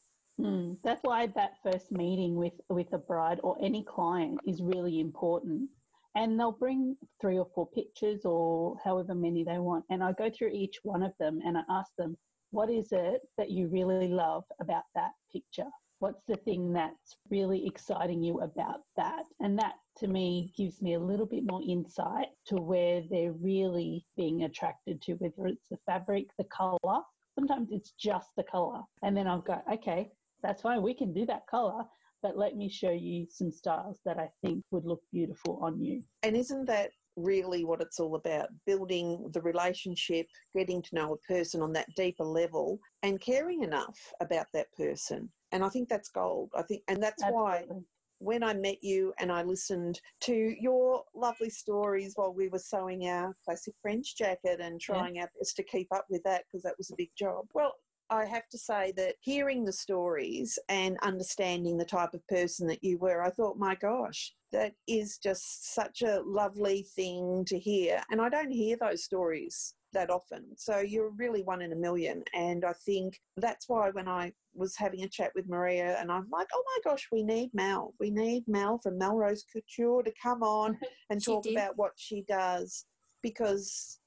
Mm, 0.40 0.78
that's 0.82 1.02
why 1.02 1.26
that 1.26 1.58
first 1.62 1.92
meeting 1.92 2.36
with 2.36 2.54
with 2.70 2.90
a 2.92 2.98
bride 2.98 3.40
or 3.42 3.54
any 3.60 3.82
client 3.84 4.40
is 4.46 4.62
really 4.62 4.98
important. 4.98 5.68
And 6.14 6.38
they'll 6.38 6.58
bring 6.66 6.96
three 7.20 7.38
or 7.38 7.48
four 7.54 7.66
pictures 7.66 8.20
or 8.24 8.76
however 8.84 9.14
many 9.14 9.44
they 9.44 9.58
want, 9.58 9.84
and 9.90 10.02
I 10.02 10.12
go 10.12 10.30
through 10.30 10.52
each 10.52 10.78
one 10.82 11.02
of 11.02 11.12
them 11.18 11.40
and 11.44 11.56
I 11.58 11.62
ask 11.68 11.90
them, 11.96 12.16
"What 12.50 12.70
is 12.70 12.88
it 12.92 13.20
that 13.38 13.50
you 13.50 13.68
really 13.68 14.08
love 14.08 14.44
about 14.60 14.84
that 14.94 15.12
picture? 15.32 15.70
What's 16.00 16.24
the 16.26 16.36
thing 16.46 16.72
that's 16.72 17.16
really 17.30 17.66
exciting 17.66 18.22
you 18.22 18.40
about 18.40 18.80
that?" 18.96 19.24
And 19.40 19.58
that 19.58 19.76
to 20.00 20.06
me 20.06 20.52
gives 20.56 20.82
me 20.82 20.94
a 20.94 21.06
little 21.10 21.26
bit 21.34 21.44
more 21.50 21.62
insight 21.62 22.28
to 22.46 22.56
where 22.56 23.02
they're 23.10 23.38
really 23.52 24.04
being 24.16 24.42
attracted 24.44 25.00
to, 25.02 25.14
whether 25.14 25.46
it's 25.46 25.68
the 25.68 25.78
fabric, 25.86 26.26
the 26.38 26.48
color, 26.60 27.02
Sometimes 27.38 27.68
it's 27.70 27.92
just 27.98 28.28
the 28.36 28.44
color. 28.44 28.80
And 29.02 29.16
then 29.16 29.26
I'll 29.26 29.40
go, 29.40 29.60
okay, 29.72 30.10
that's 30.42 30.62
fine. 30.62 30.82
We 30.82 30.94
can 30.94 31.12
do 31.12 31.24
that 31.26 31.46
color, 31.50 31.84
but 32.22 32.36
let 32.36 32.56
me 32.56 32.68
show 32.68 32.90
you 32.90 33.26
some 33.30 33.50
styles 33.50 34.00
that 34.04 34.18
I 34.18 34.28
think 34.42 34.64
would 34.70 34.84
look 34.84 35.02
beautiful 35.12 35.58
on 35.62 35.80
you. 35.80 36.02
And 36.22 36.36
isn't 36.36 36.66
that 36.66 36.90
really 37.16 37.64
what 37.64 37.80
it's 37.80 38.00
all 38.00 38.14
about 38.14 38.48
building 38.66 39.28
the 39.32 39.40
relationship, 39.42 40.26
getting 40.56 40.82
to 40.82 40.94
know 40.94 41.12
a 41.12 41.32
person 41.32 41.60
on 41.60 41.72
that 41.72 41.88
deeper 41.94 42.24
level, 42.24 42.78
and 43.02 43.20
caring 43.20 43.62
enough 43.62 43.98
about 44.20 44.46
that 44.54 44.72
person. 44.76 45.30
And 45.52 45.62
I 45.64 45.68
think 45.68 45.88
that's 45.88 46.08
gold. 46.08 46.50
I 46.56 46.62
think, 46.62 46.82
and 46.88 47.02
that's 47.02 47.22
why 47.24 47.58
Absolutely. 47.58 47.84
When 48.22 48.42
I 48.44 48.54
met 48.54 48.82
you 48.82 49.12
and 49.18 49.32
I 49.32 49.42
listened 49.42 50.00
to 50.20 50.54
your 50.58 51.02
lovely 51.14 51.50
stories 51.50 52.12
while 52.14 52.32
we 52.32 52.48
were 52.48 52.58
sewing 52.58 53.08
our 53.08 53.34
classic 53.44 53.74
French 53.82 54.16
jacket 54.16 54.60
and 54.60 54.80
trying 54.80 55.18
our 55.18 55.28
best 55.38 55.56
to 55.56 55.64
keep 55.64 55.88
up 55.92 56.06
with 56.08 56.22
that 56.22 56.44
because 56.46 56.62
that 56.62 56.78
was 56.78 56.90
a 56.90 56.96
big 56.96 57.10
job. 57.18 57.46
Well, 57.52 57.74
I 58.10 58.24
have 58.26 58.48
to 58.50 58.58
say 58.58 58.92
that 58.96 59.16
hearing 59.20 59.64
the 59.64 59.72
stories 59.72 60.58
and 60.68 60.98
understanding 61.02 61.76
the 61.76 61.84
type 61.84 62.14
of 62.14 62.26
person 62.28 62.66
that 62.68 62.84
you 62.84 62.98
were, 62.98 63.22
I 63.22 63.30
thought, 63.30 63.58
my 63.58 63.74
gosh, 63.74 64.32
that 64.52 64.74
is 64.86 65.18
just 65.18 65.74
such 65.74 66.02
a 66.02 66.22
lovely 66.24 66.86
thing 66.94 67.44
to 67.46 67.58
hear. 67.58 68.02
And 68.10 68.20
I 68.20 68.28
don't 68.28 68.50
hear 68.50 68.76
those 68.80 69.02
stories 69.02 69.74
that 69.92 70.10
often. 70.10 70.44
So 70.56 70.78
you're 70.80 71.10
really 71.10 71.42
one 71.42 71.62
in 71.62 71.72
a 71.72 71.76
million. 71.76 72.22
And 72.34 72.64
I 72.64 72.72
think 72.84 73.20
that's 73.36 73.68
why 73.68 73.90
when 73.90 74.08
I 74.08 74.32
was 74.54 74.76
having 74.76 75.02
a 75.02 75.08
chat 75.08 75.32
with 75.34 75.48
Maria 75.48 75.96
and 76.00 76.10
I'm 76.10 76.28
like, 76.30 76.48
oh 76.54 76.62
my 76.66 76.90
gosh, 76.90 77.08
we 77.12 77.22
need 77.22 77.50
Mel. 77.54 77.94
We 78.00 78.10
need 78.10 78.44
Mel 78.46 78.78
from 78.82 78.98
Melrose 78.98 79.44
Couture 79.52 80.02
to 80.02 80.12
come 80.22 80.42
on 80.42 80.78
and 81.10 81.22
talk 81.22 81.44
did. 81.44 81.52
about 81.54 81.76
what 81.76 81.92
she 81.96 82.24
does 82.28 82.86
because 83.22 83.98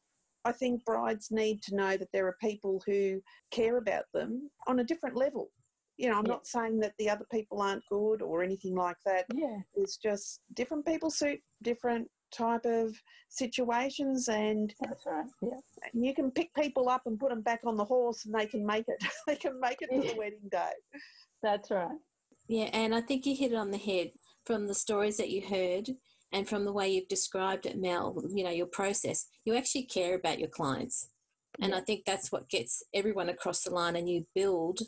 I 0.43 0.51
think 0.51 0.85
brides 0.85 1.29
need 1.31 1.61
to 1.63 1.75
know 1.75 1.97
that 1.97 2.09
there 2.13 2.27
are 2.27 2.37
people 2.41 2.81
who 2.85 3.21
care 3.51 3.77
about 3.77 4.05
them 4.13 4.49
on 4.67 4.79
a 4.79 4.83
different 4.83 5.15
level. 5.15 5.49
You 5.97 6.09
know, 6.09 6.17
I'm 6.19 6.25
Yeah. 6.25 6.33
not 6.33 6.45
saying 6.47 6.79
that 6.81 6.93
the 6.99 7.09
other 7.09 7.25
people 7.31 7.61
aren't 7.61 7.85
good 7.89 8.21
or 8.21 8.43
anything 8.43 8.75
like 8.75 8.97
that. 9.05 9.25
Yeah. 9.33 9.57
It's 9.75 9.97
just 9.97 10.41
different 10.53 10.85
people 10.85 11.09
suit 11.09 11.39
different 11.63 12.09
type 12.31 12.65
of 12.65 12.95
situations 13.29 14.27
and 14.27 14.73
That's 14.81 15.05
right. 15.05 15.25
Yeah. 15.41 15.49
you 15.93 16.13
can 16.13 16.31
pick 16.31 16.53
people 16.53 16.89
up 16.89 17.01
and 17.05 17.19
put 17.19 17.29
them 17.29 17.41
back 17.41 17.61
on 17.65 17.77
the 17.77 17.85
horse 17.85 18.25
and 18.25 18.33
they 18.33 18.45
can 18.45 18.65
make 18.65 18.85
it. 18.87 19.03
they 19.27 19.35
can 19.35 19.59
make 19.59 19.77
it 19.81 19.89
to 19.93 20.07
the 20.13 20.17
wedding 20.17 20.47
day. 20.51 20.71
That's 21.43 21.71
right. 21.71 21.97
Yeah, 22.47 22.69
and 22.73 22.93
I 22.93 23.01
think 23.01 23.25
you 23.25 23.35
hit 23.35 23.51
it 23.51 23.55
on 23.55 23.71
the 23.71 23.77
head 23.77 24.11
from 24.45 24.67
the 24.67 24.75
stories 24.75 25.17
that 25.17 25.29
you 25.31 25.41
heard 25.47 25.89
and 26.31 26.47
from 26.47 26.65
the 26.65 26.73
way 26.73 26.89
you've 26.89 27.07
described 27.07 27.65
it, 27.65 27.77
Mel, 27.79 28.15
you 28.33 28.43
know, 28.43 28.51
your 28.51 28.67
process. 28.67 29.25
You 29.45 29.55
actually 29.55 29.83
care 29.83 30.15
about 30.15 30.39
your 30.39 30.49
clients. 30.49 31.09
And 31.61 31.73
I 31.73 31.79
think 31.79 32.03
that's 32.05 32.31
what 32.31 32.49
gets 32.49 32.83
everyone 32.93 33.29
across 33.29 33.63
the 33.63 33.73
line 33.73 33.95
and 33.95 34.09
you 34.09 34.27
build 34.35 34.79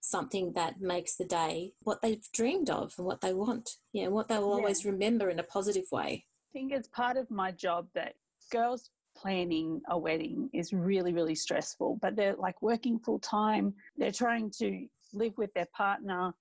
something 0.00 0.52
that 0.54 0.80
makes 0.80 1.16
the 1.16 1.24
day 1.24 1.72
what 1.82 2.00
they've 2.02 2.26
dreamed 2.32 2.70
of 2.70 2.94
and 2.96 3.06
what 3.06 3.20
they 3.20 3.34
want. 3.34 3.70
You 3.92 4.04
know, 4.04 4.10
what 4.10 4.28
they 4.28 4.38
will 4.38 4.48
Yeah. 4.50 4.54
always 4.56 4.84
remember 4.86 5.28
in 5.30 5.38
a 5.38 5.42
positive 5.44 5.84
way. 5.92 6.24
I 6.54 6.56
think 6.56 6.72
it's 6.72 6.86
part 6.86 7.16
of 7.16 7.28
my 7.32 7.50
job 7.50 7.88
that 7.96 8.14
girls 8.52 8.90
planning 9.16 9.80
a 9.88 9.98
wedding 9.98 10.48
is 10.52 10.72
really, 10.72 11.12
really 11.12 11.34
stressful, 11.34 11.98
but 12.00 12.14
they're 12.14 12.36
like 12.36 12.62
working 12.62 13.00
full 13.00 13.18
time. 13.18 13.74
They're 13.96 14.12
trying 14.12 14.50
to 14.58 14.86
live 15.12 15.36
with 15.36 15.52
their 15.54 15.66
partner, 15.76 16.32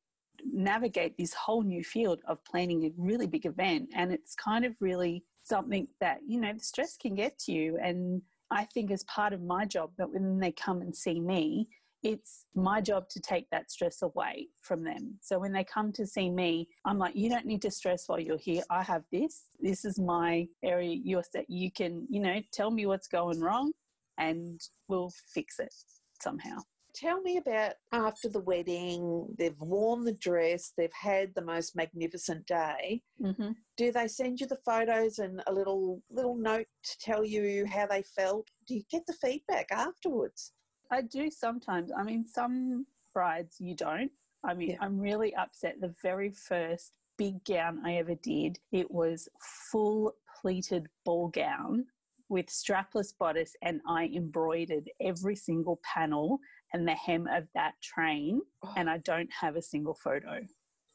navigate 0.46 1.18
this 1.18 1.34
whole 1.34 1.64
new 1.64 1.84
field 1.84 2.20
of 2.28 2.46
planning 2.46 2.86
a 2.86 2.92
really 2.96 3.26
big 3.26 3.48
event. 3.48 3.90
And 3.96 4.12
it's 4.12 4.36
kind 4.36 4.66
of 4.66 4.76
really 4.80 5.24
something 5.42 5.88
that, 6.00 6.20
you 6.28 6.40
know, 6.40 6.54
the 6.54 6.60
stress 6.60 6.96
can 6.96 7.16
get 7.16 7.40
to 7.40 7.52
you. 7.52 7.80
And 7.82 8.22
I 8.52 8.66
think 8.66 8.92
as 8.92 9.04
part 9.06 9.34
of 9.34 9.42
my 9.42 9.66
job 9.66 9.94
that 9.98 10.12
when 10.12 10.38
they 10.38 10.52
come 10.52 10.82
and 10.82 10.96
see 10.96 11.20
me, 11.20 11.70
it's 12.04 12.46
my 12.54 12.82
job 12.82 13.10
to 13.10 13.22
take 13.22 13.50
that 13.52 13.72
stress 13.72 14.02
away 14.02 14.50
from 14.62 14.84
them. 14.84 15.18
So 15.22 15.40
when 15.40 15.54
they 15.54 15.64
come 15.64 15.92
to 15.94 16.06
see 16.06 16.30
me, 16.30 16.68
I'm 16.86 16.98
like, 16.98 17.16
you 17.16 17.30
don't 17.30 17.46
need 17.46 17.62
to 17.64 17.72
stress 17.72 18.04
while 18.08 18.20
you're 18.20 18.38
here. 18.38 18.64
I 18.70 18.84
have 18.84 19.04
this. 19.12 19.46
This 19.60 19.86
is 19.86 20.00
my 20.00 20.48
area. 20.64 20.98
You're 21.04 21.24
set. 21.24 21.50
you 21.50 21.72
can, 21.72 22.06
you 22.10 22.20
know, 22.20 22.42
tell 22.52 22.72
me 22.72 22.86
what's 22.86 23.08
going 23.08 23.40
wrong, 23.40 23.72
and 24.18 24.60
we'll 24.88 25.12
fix 25.34 25.60
it 25.60 25.74
somehow. 26.22 26.58
Tell 26.94 27.22
me 27.22 27.38
about 27.38 27.74
after 27.92 28.30
the 28.30 28.42
wedding, 28.42 29.28
they've 29.40 29.60
worn 29.60 30.04
the 30.04 30.14
dress, 30.14 30.74
they've 30.78 30.94
had 30.94 31.34
the 31.34 31.42
most 31.42 31.76
magnificent 31.76 32.46
day. 32.46 33.02
Mm-hmm. 33.20 33.52
Do 33.78 33.92
they 33.92 34.08
send 34.08 34.40
you 34.40 34.46
the 34.46 34.60
photos 34.64 35.18
and 35.18 35.42
a 35.48 35.54
little 35.54 36.04
little 36.12 36.36
note 36.36 36.68
to 36.84 36.98
tell 37.02 37.26
you 37.26 37.66
how 37.66 37.88
they 37.88 38.04
felt? 38.16 38.48
Do 38.68 38.76
you 38.76 38.84
get 38.92 39.08
the 39.08 39.14
feedback 39.14 39.72
afterwards? 39.72 40.52
I 40.94 41.02
do 41.02 41.32
sometimes. 41.32 41.92
I 41.92 42.04
mean, 42.04 42.24
some 42.24 42.86
brides 43.14 43.58
you 43.60 43.76
don't. 43.76 44.12
I 44.44 44.54
mean, 44.54 44.72
Yeah. 44.72 44.78
I'm 44.82 45.00
really 45.00 45.34
upset. 45.36 45.82
The 45.82 45.94
very 46.04 46.32
first 46.32 46.92
big 47.18 47.44
gown 47.46 47.84
I 47.86 47.96
ever 47.96 48.16
did, 48.16 48.60
it 48.72 48.90
was 48.92 49.28
full 49.72 50.14
pleated 50.40 50.88
ball 51.04 51.30
gown 51.30 51.86
with 52.30 52.46
strapless 52.48 53.14
bodice, 53.18 53.56
and 53.64 53.82
I 53.88 54.06
embroidered 54.16 54.90
every 55.02 55.36
single 55.36 55.80
panel 55.84 56.40
and 56.74 56.88
the 56.88 56.94
hem 56.96 57.28
of 57.28 57.48
that 57.56 57.74
train, 57.82 58.42
oh. 58.64 58.74
and 58.78 58.90
I 58.90 58.98
don't 59.00 59.30
have 59.40 59.56
a 59.56 59.62
single 59.62 59.96
photo. 59.96 60.42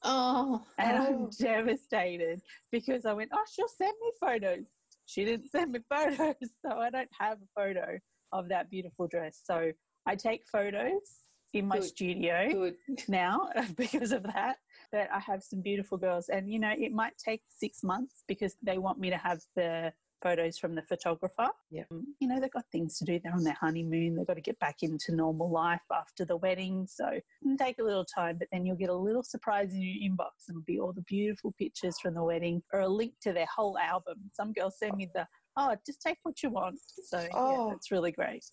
Oh, 0.02 0.64
And 0.78 0.97
Oh. 0.99 1.07
I'm 1.07 1.31
devastated 1.31 2.40
because 2.71 3.05
I 3.05 3.12
went, 3.14 3.31
oh, 3.33 3.45
she'll 3.52 3.69
send 3.69 3.95
me 4.00 4.12
photos. 4.21 4.64
She 5.07 5.25
didn't 5.25 5.49
send 5.50 5.73
me 5.73 5.81
photos, 5.88 6.35
so 6.64 6.78
I 6.78 6.90
don't 6.90 7.11
have 7.19 7.38
a 7.43 7.61
photo 7.61 7.99
of 8.33 8.49
that 8.49 8.71
beautiful 8.71 9.09
dress. 9.09 9.40
So 9.45 9.73
I 10.07 10.17
take 10.17 10.47
photos 10.50 11.00
in 11.55 11.67
my 11.67 11.78
Good. 11.78 11.85
studio 11.88 12.49
good. 12.52 12.76
now 13.09 13.49
because 13.76 14.12
of 14.12 14.23
that. 14.25 14.57
That 14.93 15.11
I 15.12 15.19
have 15.19 15.43
some 15.43 15.61
beautiful 15.61 15.99
girls, 15.99 16.31
and 16.31 16.50
you 16.50 16.59
know, 16.59 16.73
it 16.76 16.93
might 16.93 17.12
take 17.19 17.43
six 17.50 17.83
months 17.83 18.23
because 18.26 18.57
they 18.62 18.78
want 18.78 18.99
me 18.99 19.11
to 19.11 19.19
have 19.19 19.40
the 19.55 19.93
photos 20.23 20.57
from 20.59 20.75
the 20.75 20.83
photographer. 20.83 21.49
Yeah. 21.71 21.83
Um, 21.93 22.14
You 22.21 22.28
know, 22.28 22.40
they've 22.40 22.50
got 22.50 22.64
things 22.73 22.97
to 22.99 23.05
do. 23.05 23.21
They're 23.23 23.35
on 23.35 23.45
their 23.45 23.57
honeymoon. 23.61 24.17
They've 24.17 24.26
got 24.26 24.35
to 24.35 24.40
get 24.40 24.59
back 24.59 24.76
into 24.83 25.14
normal 25.14 25.50
life 25.50 25.83
after 25.93 26.25
the 26.25 26.37
wedding. 26.38 26.87
So 26.88 27.07
it 27.09 27.25
can 27.43 27.57
take 27.57 27.78
a 27.78 27.85
little 27.85 28.05
time, 28.05 28.37
but 28.38 28.49
then 28.50 28.64
you'll 28.67 28.76
get 28.76 28.88
a 28.88 28.95
little 28.97 29.23
surprise 29.23 29.73
in 29.75 29.81
your 29.83 30.11
inbox 30.11 30.49
and 30.49 30.57
it'll 30.57 30.62
be 30.64 30.81
all 30.81 30.93
the 30.93 31.02
beautiful 31.02 31.55
pictures 31.59 31.99
from 32.00 32.14
the 32.14 32.25
wedding 32.25 32.62
or 32.73 32.81
a 32.81 32.88
link 32.88 33.12
to 33.23 33.33
their 33.33 33.47
whole 33.55 33.78
album. 33.78 34.17
Some 34.33 34.52
girls 34.52 34.78
send 34.78 34.97
me 34.97 35.09
the, 35.14 35.25
oh, 35.57 35.76
just 35.87 36.00
take 36.02 36.19
what 36.25 36.43
you 36.43 36.50
want. 36.50 36.78
So 37.05 37.21
yeah, 37.21 37.28
Oh. 37.35 37.71
that's 37.71 37.93
really 37.93 38.11
great. 38.12 38.45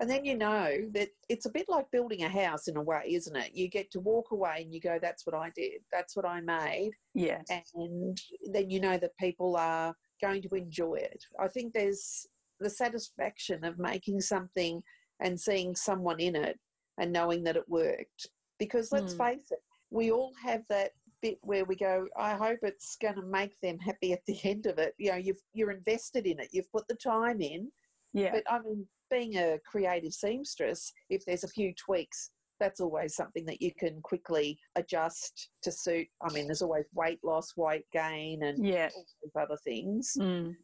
And 0.00 0.10
then 0.10 0.24
you 0.24 0.36
know 0.36 0.70
that 0.92 1.08
it's 1.28 1.46
a 1.46 1.50
bit 1.50 1.66
like 1.68 1.90
building 1.92 2.24
a 2.24 2.28
house 2.28 2.66
in 2.66 2.76
a 2.76 2.82
way, 2.82 3.02
isn't 3.06 3.36
it? 3.36 3.54
You 3.54 3.68
get 3.68 3.90
to 3.92 4.00
walk 4.00 4.32
away 4.32 4.56
and 4.62 4.74
you 4.74 4.80
go, 4.80 4.98
that's 5.00 5.24
what 5.24 5.36
I 5.36 5.50
did, 5.54 5.82
that's 5.92 6.16
what 6.16 6.26
I 6.26 6.40
made. 6.40 6.92
Yeah. 7.14 7.42
And 7.48 8.18
then 8.52 8.70
you 8.70 8.80
know 8.80 8.98
that 8.98 9.16
people 9.18 9.56
are 9.56 9.94
going 10.20 10.42
to 10.42 10.54
enjoy 10.56 10.96
it. 10.96 11.22
I 11.38 11.46
think 11.48 11.72
there's 11.72 12.26
the 12.58 12.70
satisfaction 12.70 13.64
of 13.64 13.78
making 13.78 14.20
something 14.20 14.82
and 15.20 15.40
seeing 15.40 15.76
someone 15.76 16.18
in 16.18 16.34
it 16.34 16.58
and 16.98 17.12
knowing 17.12 17.44
that 17.44 17.56
it 17.56 17.68
worked. 17.68 18.28
Because 18.58 18.90
let's 18.90 19.14
Mm. 19.14 19.18
face 19.18 19.50
it, 19.52 19.62
we 19.90 20.10
all 20.10 20.32
have 20.42 20.62
that 20.70 20.92
bit 21.22 21.38
where 21.42 21.64
we 21.64 21.76
go, 21.76 22.08
I 22.16 22.34
hope 22.34 22.58
it's 22.62 22.96
going 22.96 23.14
to 23.14 23.22
make 23.22 23.58
them 23.60 23.78
happy 23.78 24.12
at 24.12 24.24
the 24.26 24.38
end 24.42 24.66
of 24.66 24.78
it. 24.78 24.94
You 24.98 25.12
know, 25.12 25.18
you've, 25.18 25.42
you're 25.52 25.70
invested 25.70 26.26
in 26.26 26.40
it, 26.40 26.48
you've 26.52 26.70
put 26.72 26.86
the 26.88 26.96
time 26.96 27.40
in. 27.40 27.70
Yeah. 28.12 28.32
But 28.32 28.44
I 28.50 28.60
mean, 28.60 28.86
being 29.14 29.36
a 29.36 29.58
creative 29.64 30.12
seamstress, 30.12 30.92
if 31.08 31.24
there's 31.24 31.44
a 31.44 31.48
few 31.48 31.72
tweaks, 31.74 32.30
that's 32.60 32.80
always 32.80 33.14
something 33.14 33.44
that 33.46 33.60
you 33.60 33.72
can 33.78 34.00
quickly 34.02 34.58
adjust 34.76 35.50
to 35.62 35.70
suit. 35.72 36.06
I 36.22 36.32
mean, 36.32 36.46
there's 36.46 36.62
always 36.62 36.84
weight 36.94 37.18
loss, 37.22 37.52
weight 37.56 37.84
gain, 37.92 38.42
and 38.42 38.64
yeah. 38.64 38.88
all 38.94 39.06
those 39.22 39.42
other 39.42 39.58
things. 39.64 40.12
Mm. 40.18 40.54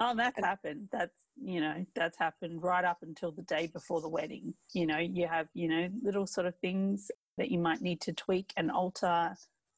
Oh, 0.00 0.14
that's 0.16 0.38
And- 0.38 0.46
happened. 0.46 0.88
That's 0.92 1.14
you 1.42 1.60
know 1.60 1.84
that's 1.96 2.16
happened 2.16 2.62
right 2.62 2.84
up 2.84 2.98
until 3.02 3.32
the 3.32 3.42
day 3.42 3.66
before 3.66 4.00
the 4.00 4.08
wedding. 4.08 4.54
You 4.72 4.86
know, 4.86 4.98
you 4.98 5.26
have 5.26 5.48
you 5.54 5.68
know 5.68 5.88
little 6.02 6.26
sort 6.26 6.46
of 6.46 6.54
things 6.60 7.10
that 7.38 7.50
you 7.50 7.58
might 7.58 7.80
need 7.80 8.00
to 8.02 8.12
tweak 8.12 8.52
and 8.56 8.70
alter. 8.70 9.34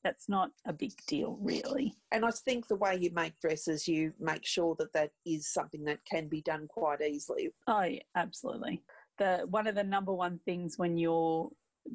That's 0.07 0.29
not 0.29 0.53
a 0.65 0.73
big 0.73 0.93
deal, 1.09 1.37
really. 1.41 1.97
And 2.13 2.25
I 2.25 2.31
think 2.31 2.69
the 2.69 2.77
way 2.77 2.97
you 2.97 3.11
make 3.13 3.41
dresses, 3.41 3.89
you 3.89 4.13
make 4.21 4.47
sure 4.47 4.77
that 4.79 4.93
that 4.93 5.11
is 5.27 5.53
something 5.53 5.83
that 5.87 5.99
can 6.09 6.29
be 6.29 6.43
done 6.43 6.69
quite 6.69 7.01
easily. 7.01 7.51
Oh, 7.67 7.83
yeah, 7.83 8.03
absolutely. 8.15 8.85
The 9.19 9.49
one 9.51 9.67
of 9.67 9.75
the 9.75 9.83
number 9.83 10.13
one 10.13 10.39
things 10.45 10.79
when 10.79 10.97
you're 10.97 11.51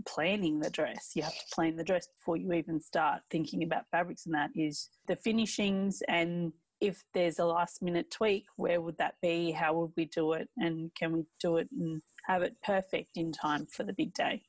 planning 0.06 0.60
the 0.60 0.70
dress, 0.70 1.12
you 1.15 1.24
have 1.24 1.38
to 1.38 1.56
plan 1.56 1.77
the 1.77 1.86
dress 1.86 2.06
before 2.18 2.36
you 2.36 2.51
even 2.51 2.82
start 2.82 3.22
thinking 3.30 3.63
about 3.63 3.86
fabrics 3.91 4.25
and 4.25 4.36
that 4.36 4.50
is 4.56 4.89
the 5.08 5.15
finishings 5.15 6.03
and 6.10 6.51
if 6.82 7.06
there's 7.13 7.39
a 7.39 7.46
last 7.46 7.82
minute 7.82 8.12
tweak, 8.12 8.46
where 8.58 8.82
would 8.82 8.98
that 8.98 9.15
be? 9.22 9.51
How 9.51 9.74
would 9.75 9.91
we 9.96 10.06
do 10.06 10.34
it? 10.34 10.50
And 10.58 10.91
can 10.96 11.13
we 11.13 11.24
do 11.39 11.58
it 11.58 11.70
and 11.72 12.01
have 12.25 12.41
it 12.41 12.58
perfect 12.62 13.15
in 13.15 13.32
time 13.32 13.68
for 13.68 13.84
the 13.84 13.94
big 13.94 14.13
day? 14.13 14.44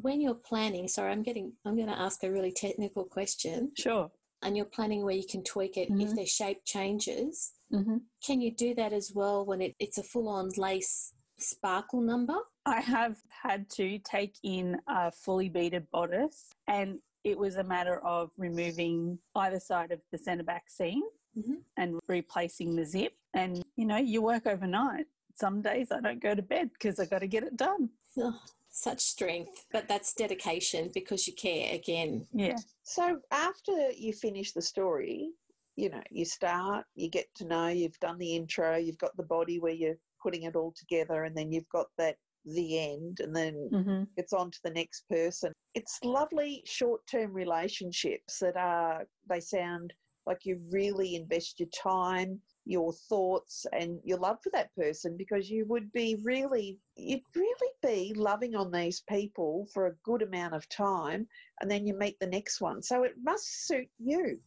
When 0.00 0.20
you're 0.20 0.34
planning, 0.34 0.88
sorry, 0.88 1.12
I'm 1.12 1.22
getting, 1.22 1.52
I'm 1.64 1.76
going 1.76 1.88
to 1.88 1.98
ask 1.98 2.22
a 2.22 2.30
really 2.30 2.52
technical 2.52 3.04
question. 3.04 3.72
Sure. 3.76 4.10
And 4.42 4.56
you're 4.56 4.66
planning 4.66 5.04
where 5.04 5.14
you 5.14 5.26
can 5.28 5.42
tweak 5.42 5.76
it 5.76 5.88
if 5.90 6.10
Mhm. 6.10 6.14
their 6.14 6.26
shape 6.26 6.64
changes. 6.64 7.52
Mm-hmm. 7.72 7.98
Can 8.24 8.40
you 8.40 8.50
do 8.54 8.74
that 8.74 8.92
as 8.92 9.12
well 9.12 9.44
when 9.44 9.60
it, 9.60 9.74
it's 9.80 9.98
a 9.98 10.02
full 10.02 10.28
on 10.28 10.50
lace 10.56 11.12
sparkle 11.38 12.00
number? 12.00 12.36
I 12.64 12.80
have 12.80 13.18
had 13.28 13.68
to 13.70 13.98
take 13.98 14.36
in 14.42 14.80
a 14.86 15.10
fully 15.10 15.48
beaded 15.48 15.90
bodice, 15.90 16.52
and 16.66 17.00
it 17.24 17.36
was 17.38 17.56
a 17.56 17.64
matter 17.64 17.98
of 18.04 18.30
removing 18.36 19.18
either 19.34 19.58
side 19.60 19.90
of 19.90 20.00
the 20.12 20.18
centre 20.18 20.44
back 20.44 20.70
seam 20.70 21.02
Mhm. 21.36 21.62
and 21.76 21.98
replacing 22.08 22.76
the 22.76 22.84
zip 22.84 23.14
And, 23.34 23.62
you 23.76 23.84
know, 23.84 23.98
you 23.98 24.22
work 24.22 24.46
overnight. 24.46 25.06
Some 25.34 25.60
days 25.60 25.92
I 25.92 26.00
don't 26.00 26.18
go 26.20 26.34
to 26.34 26.40
bed 26.42 26.70
because 26.72 26.98
I 26.98 27.04
got 27.04 27.18
to 27.18 27.26
get 27.28 27.42
it 27.42 27.56
done. 27.56 27.90
Oh, 28.16 28.40
such 28.82 29.00
strength, 29.00 29.66
but 29.72 29.88
that's 29.88 30.14
dedication 30.14 30.90
because 30.94 31.26
you 31.26 31.34
care 31.34 31.74
again. 31.74 32.26
Yeah. 32.32 32.58
So 32.82 33.20
after 33.30 33.90
you 33.90 34.12
finish 34.12 34.52
the 34.52 34.62
story, 34.62 35.30
you 35.76 35.90
know, 35.90 36.02
you 36.10 36.24
start, 36.24 36.84
you 36.94 37.08
get 37.10 37.26
to 37.36 37.44
know, 37.44 37.68
you've 37.68 37.98
done 38.00 38.18
the 38.18 38.34
intro, 38.34 38.76
you've 38.76 38.98
got 38.98 39.16
the 39.16 39.22
body 39.22 39.58
where 39.60 39.72
you're 39.72 39.98
putting 40.22 40.42
it 40.42 40.56
all 40.56 40.72
together, 40.76 41.24
and 41.24 41.36
then 41.36 41.52
you've 41.52 41.68
got 41.68 41.86
that 41.98 42.16
the 42.44 42.78
end, 42.78 43.20
and 43.20 43.34
then 43.34 43.70
hmm 43.70 44.04
it's 44.16 44.32
on 44.32 44.50
to 44.50 44.58
the 44.64 44.70
next 44.70 45.04
person. 45.08 45.52
It's 45.74 45.98
lovely 46.02 46.62
short 46.66 47.02
term 47.10 47.32
relationships 47.32 48.38
that 48.40 48.56
are, 48.56 49.06
they 49.28 49.40
sound 49.40 49.92
like 50.26 50.44
you 50.44 50.60
really 50.70 51.14
invest 51.14 51.60
your 51.60 51.68
time, 51.70 52.40
your 52.68 52.92
thoughts, 52.92 53.66
and 53.72 53.98
your 54.04 54.18
love 54.18 54.38
for 54.42 54.50
that 54.50 54.74
person 54.76 55.16
because 55.16 55.50
you 55.50 55.64
would 55.66 55.90
be 55.92 56.16
really, 56.22 56.78
you'd 56.96 57.22
really 57.34 57.72
be 57.82 58.12
loving 58.14 58.54
on 58.54 58.70
these 58.70 59.02
people 59.08 59.66
for 59.72 59.86
a 59.86 59.94
good 60.04 60.20
amount 60.20 60.54
of 60.54 60.68
time 60.68 61.26
and 61.60 61.70
then 61.70 61.86
you 61.86 61.94
meet 61.94 62.20
the 62.20 62.26
next 62.26 62.60
one. 62.60 62.82
So 62.82 63.04
it 63.04 63.14
must 63.22 63.66
suit 63.66 63.88
you, 63.98 64.38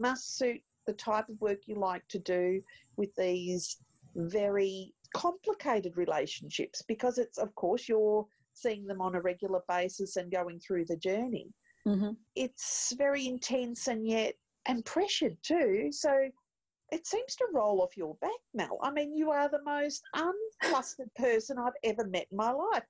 must 0.00 0.36
suit 0.36 0.60
the 0.86 0.92
type 0.94 1.28
of 1.28 1.40
work 1.40 1.60
you 1.66 1.76
like 1.76 2.06
to 2.08 2.18
do 2.18 2.60
with 2.96 3.14
these 3.14 3.76
very 4.16 4.92
complicated 5.14 5.96
relationships 5.96 6.82
because 6.88 7.18
it's, 7.18 7.38
of 7.38 7.54
course, 7.54 7.88
you're 7.88 8.26
seeing 8.54 8.86
them 8.86 9.00
on 9.00 9.14
a 9.14 9.20
regular 9.20 9.60
basis 9.68 10.16
and 10.16 10.32
going 10.32 10.58
through 10.58 10.84
the 10.86 10.96
journey. 10.96 11.46
hmm 11.84 12.10
It's 12.34 12.92
very 12.98 13.28
intense 13.28 13.86
and 13.86 14.04
yet, 14.04 14.34
and 14.66 14.84
pressured 14.84 15.36
too. 15.42 15.90
So 15.92 16.28
it 16.90 17.06
seems 17.06 17.34
to 17.36 17.46
roll 17.52 17.82
off 17.82 17.96
your 17.96 18.14
back, 18.20 18.30
Mel. 18.54 18.78
I 18.82 18.90
mean, 18.90 19.14
you 19.14 19.30
are 19.30 19.48
the 19.48 19.62
most 19.64 20.02
unflustered 20.14 21.14
person 21.16 21.58
I've 21.58 21.72
ever 21.84 22.06
met 22.06 22.26
in 22.30 22.36
my 22.36 22.50
life. 22.50 22.84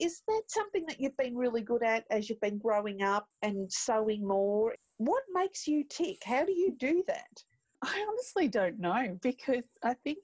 Is 0.00 0.22
that 0.26 0.42
something 0.48 0.84
that 0.88 1.00
you've 1.00 1.16
been 1.16 1.36
really 1.36 1.62
good 1.62 1.82
at 1.82 2.04
as 2.10 2.28
you've 2.28 2.40
been 2.40 2.58
growing 2.58 3.02
up 3.02 3.28
and 3.42 3.70
sewing 3.70 4.26
more? 4.26 4.74
What 4.96 5.22
makes 5.32 5.66
you 5.66 5.84
tick? 5.88 6.18
How 6.24 6.44
do 6.44 6.52
you 6.52 6.74
do 6.78 7.04
that? 7.06 7.42
I 7.82 8.06
honestly 8.08 8.48
don't 8.48 8.80
know 8.80 9.18
because 9.22 9.64
I 9.82 9.94
think, 9.94 10.18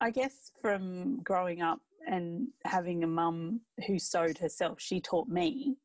I 0.00 0.10
guess 0.10 0.50
from 0.60 1.20
growing 1.22 1.60
up 1.60 1.80
and 2.08 2.48
having 2.64 3.04
a 3.04 3.06
mum 3.06 3.60
who 3.86 3.98
sewed 3.98 4.38
herself, 4.38 4.80
she 4.80 5.00
taught 5.00 5.28
me, 5.28 5.76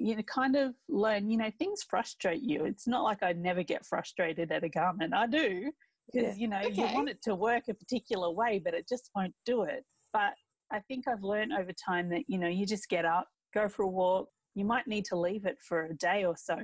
you 0.00 0.16
know, 0.16 0.22
kind 0.22 0.56
of 0.56 0.74
learn, 0.88 1.28
you 1.30 1.36
know, 1.36 1.50
things 1.58 1.82
frustrate 1.82 2.42
you. 2.42 2.64
It's 2.64 2.88
not 2.88 3.04
like 3.04 3.22
I 3.22 3.32
never 3.32 3.62
get 3.62 3.84
frustrated 3.84 4.50
at 4.50 4.64
a 4.64 4.68
garment. 4.68 5.12
I 5.14 5.26
do 5.26 5.70
because, 6.12 6.38
you 6.38 6.48
know, 6.48 6.60
you 6.62 6.84
want 6.84 7.10
it 7.10 7.22
to 7.22 7.34
work 7.34 7.64
a 7.68 7.74
particular 7.74 8.30
way, 8.30 8.60
but 8.64 8.74
it 8.74 8.88
just 8.88 9.10
won't 9.14 9.34
do 9.44 9.62
it. 9.64 9.84
But 10.12 10.32
I 10.72 10.80
think 10.80 11.06
I've 11.06 11.22
learned 11.22 11.52
over 11.52 11.72
time 11.72 12.08
that, 12.10 12.22
you 12.28 12.38
know, 12.38 12.48
you 12.48 12.64
just 12.64 12.88
get 12.88 13.04
up, 13.04 13.28
go 13.52 13.68
for 13.68 13.82
a 13.82 13.88
walk. 13.88 14.28
You 14.54 14.64
might 14.64 14.88
need 14.88 15.04
to 15.06 15.16
leave 15.16 15.44
it 15.44 15.58
for 15.60 15.84
a 15.84 15.94
day 15.94 16.24
or 16.24 16.34
so. 16.36 16.56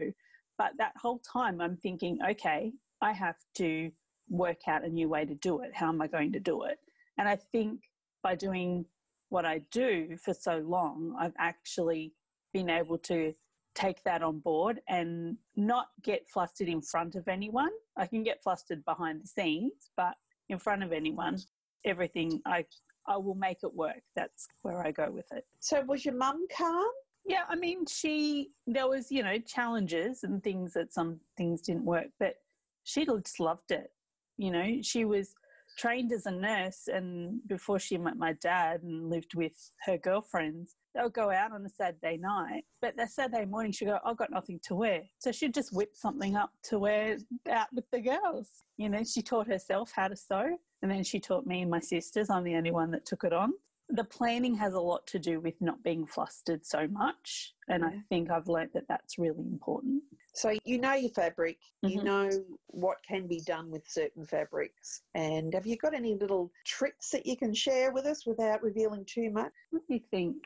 But 0.57 0.73
that 0.78 0.93
whole 0.97 1.21
time 1.21 1.61
I'm 1.61 1.76
thinking, 1.76 2.19
okay, 2.31 2.73
I 3.02 3.12
have 3.12 3.37
to 3.57 3.90
work 4.31 4.66
out 4.66 4.85
a 4.85 4.88
new 4.88 5.09
way 5.09 5.26
to 5.26 5.35
do 5.35 5.61
it. 5.61 5.73
How 5.75 5.88
am 5.88 6.00
I 6.00 6.07
going 6.07 6.33
to 6.33 6.40
do 6.40 6.64
it? 6.64 6.78
And 7.19 7.28
I 7.28 7.37
think 7.37 7.81
by 8.23 8.35
doing 8.35 8.87
what 9.28 9.45
I 9.45 9.61
do 9.71 10.16
for 10.25 10.33
so 10.33 10.64
long, 10.66 11.14
I've 11.21 11.35
actually 11.38 12.14
been 12.57 12.71
able 12.71 12.97
to 12.97 13.35
take 13.75 14.03
that 14.05 14.23
on 14.23 14.39
board 14.39 14.81
and 14.89 15.37
not 15.57 15.89
get 16.03 16.27
flustered 16.33 16.69
in 16.69 16.81
front 16.81 17.15
of 17.15 17.29
anyone. 17.29 17.69
I 17.99 18.07
can 18.07 18.23
get 18.23 18.43
flustered 18.43 18.83
behind 18.87 19.23
the 19.23 19.27
scenes, 19.27 19.91
but 19.95 20.15
in 20.49 20.59
front 20.59 20.83
of 20.83 20.91
anyone, 20.91 21.39
everything 21.85 22.41
I 22.47 22.65
I 23.09 23.19
will 23.19 23.37
make 23.37 23.59
it 23.63 23.73
work. 23.73 24.03
That's 24.17 24.49
where 24.63 24.85
I 24.85 24.91
go 24.91 25.11
with 25.11 25.31
it. 25.33 25.45
So 25.61 25.83
was 25.83 26.05
your 26.05 26.15
mum 26.15 26.47
calm? 26.57 26.91
Yeah, 27.25 27.45
I 27.49 27.57
mean, 27.57 27.85
she 27.87 28.50
there 28.67 28.89
was 28.89 29.13
you 29.13 29.23
know 29.23 29.39
challenges 29.39 30.25
and 30.25 30.43
things 30.43 30.73
that 30.73 30.95
some 30.95 31.21
things 31.37 31.61
didn't 31.61 31.85
work, 31.85 32.09
but 32.19 32.37
she 32.85 33.04
just 33.04 33.39
loved 33.39 33.71
it. 33.71 33.91
You 34.39 34.50
know, 34.50 34.78
she 34.80 35.04
was 35.04 35.35
trained 35.76 36.11
as 36.13 36.25
a 36.25 36.30
nurse, 36.30 36.89
and 36.89 37.41
before 37.47 37.78
she 37.78 37.99
met 37.99 38.17
my 38.17 38.33
dad 38.50 38.83
and 38.83 39.11
lived 39.11 39.35
with 39.35 39.57
her 39.85 39.99
girlfriends, 39.99 40.76
they'll 40.97 41.11
go 41.11 41.30
out 41.30 41.52
on 41.52 41.65
a 41.65 41.69
Saturday 41.69 42.17
night, 42.17 42.65
but 42.80 42.97
that 42.97 43.11
Saturday 43.11 43.45
morning 43.45 43.71
she'd 43.73 43.85
go, 43.87 43.99
"I've 44.04 44.17
got 44.17 44.30
nothing 44.30 44.59
to 44.65 44.75
wear," 44.75 45.02
so 45.19 45.30
she'd 45.30 45.54
just 45.54 45.73
whip 45.73 45.97
something 45.97 46.37
up 46.37 46.52
to 46.65 46.78
wear 46.78 47.19
out 47.50 47.73
with 47.73 47.89
the 47.91 48.00
girls. 48.00 48.65
You 48.76 48.89
know, 48.89 49.04
she 49.04 49.23
taught 49.23 49.47
herself 49.47 49.93
how 49.93 50.09
to 50.09 50.17
sew, 50.17 50.59
and 50.82 50.91
then 50.91 51.04
she 51.04 51.21
taught 51.21 51.47
me 51.47 51.63
and 51.63 51.71
my 51.71 51.80
sisters. 51.80 52.30
I'm 52.30 52.45
the 52.45 52.56
only 52.56 52.71
one 52.73 52.91
that 52.93 53.04
took 53.06 53.25
it 53.25 53.32
on 53.32 53.52
the 53.91 54.02
planning 54.02 54.56
has 54.56 54.75
a 54.75 54.80
lot 54.80 55.06
to 55.06 55.17
do 55.17 55.39
with 55.39 55.54
not 55.61 55.80
being 55.85 56.04
flustered 56.04 56.67
so 56.67 56.89
much 56.89 57.54
and 57.69 57.85
i 57.85 57.93
think 58.09 58.32
i've 58.32 58.49
learnt 58.49 58.73
that 58.73 58.82
that's 58.89 59.17
really 59.17 59.47
important 59.47 60.02
So 60.35 60.52
you 60.65 60.78
know 60.78 60.95
your 60.95 61.13
fabric, 61.13 61.59
you 61.82 62.00
Mhm. 62.00 62.04
know 62.04 62.59
what 62.67 62.99
can 63.02 63.26
be 63.26 63.41
done 63.41 63.71
with 63.71 63.89
certain 63.89 64.26
fabrics. 64.26 65.02
And 65.15 65.54
have 65.54 65.67
you 65.67 65.76
got 65.78 65.95
any 65.95 66.15
little 66.15 66.52
tricks 66.65 67.11
that 67.13 67.25
you 67.25 67.37
can 67.39 67.54
share 67.54 67.91
with 67.91 68.04
us 68.04 68.26
without 68.26 68.63
revealing 68.63 69.04
too 69.06 69.30
much? 69.30 69.52
let 69.73 69.89
me 69.89 69.99
think 70.11 70.37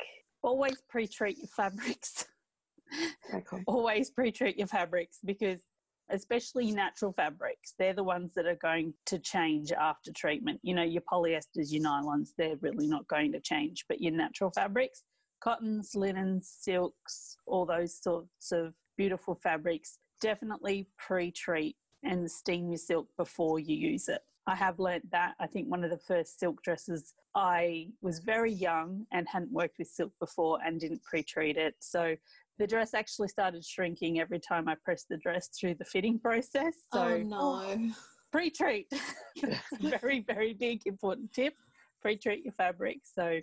always 0.42 0.76
pre-treat 0.88 1.38
your 1.38 1.48
fabrics. 1.48 2.26
Always 3.66 4.10
pre-treat 4.10 4.56
your 4.58 4.66
fabrics 4.66 5.18
because 5.24 5.60
especially 6.10 6.72
natural 6.72 7.12
fabrics 7.12 7.74
they're 7.78 7.94
the 7.94 8.02
ones 8.02 8.32
that 8.34 8.46
are 8.46 8.56
going 8.56 8.92
to 9.06 9.18
change 9.18 9.70
after 9.70 10.10
treatment. 10.12 10.58
You 10.62 10.74
know 10.74 10.82
your 10.82 11.02
polyesters 11.02 11.70
your 11.70 11.84
nylons 11.84 12.30
they're 12.36 12.56
really 12.60 12.88
not 12.88 13.06
going 13.06 13.30
to 13.32 13.40
change 13.40 13.84
but 13.88 14.00
your 14.00 14.12
natural 14.12 14.50
fabrics 14.50 15.04
cottons 15.40 15.94
linens 15.94 16.52
silks 16.60 17.36
all 17.46 17.64
those 17.64 17.94
sorts 17.94 18.52
of 18.52 18.74
beautiful 18.96 19.34
fabrics 19.36 19.98
definitely 20.20 20.88
pre-treat 20.98 21.76
and 22.02 22.30
steam 22.30 22.68
your 22.68 22.78
silk 22.78 23.06
before 23.16 23.58
you 23.58 23.76
use 23.76 24.08
it 24.08 24.20
i 24.46 24.54
have 24.54 24.78
learnt 24.78 25.08
that 25.10 25.34
i 25.40 25.46
think 25.46 25.68
one 25.68 25.84
of 25.84 25.90
the 25.90 25.98
first 25.98 26.38
silk 26.38 26.62
dresses 26.62 27.14
i 27.34 27.86
was 28.00 28.20
very 28.20 28.52
young 28.52 29.04
and 29.12 29.28
hadn't 29.28 29.52
worked 29.52 29.78
with 29.78 29.88
silk 29.88 30.12
before 30.20 30.58
and 30.64 30.80
didn't 30.80 31.02
pre-treat 31.02 31.56
it 31.56 31.74
so 31.80 32.14
the 32.60 32.66
dress 32.66 32.92
actually 32.92 33.28
started 33.28 33.64
shrinking 33.64 34.20
every 34.20 34.38
time 34.38 34.68
I 34.68 34.76
pressed 34.84 35.08
the 35.08 35.16
dress 35.16 35.48
through 35.48 35.76
the 35.76 35.84
fitting 35.86 36.18
process. 36.20 36.74
So 36.92 37.00
oh 37.00 37.16
no. 37.24 37.90
pre-treat. 38.30 38.86
Very, 39.80 40.24
very 40.28 40.52
big 40.52 40.82
important 40.84 41.32
tip. 41.32 41.54
Pre-treat 42.02 42.44
your 42.44 42.52
fabric. 42.52 42.98
So 43.02 43.40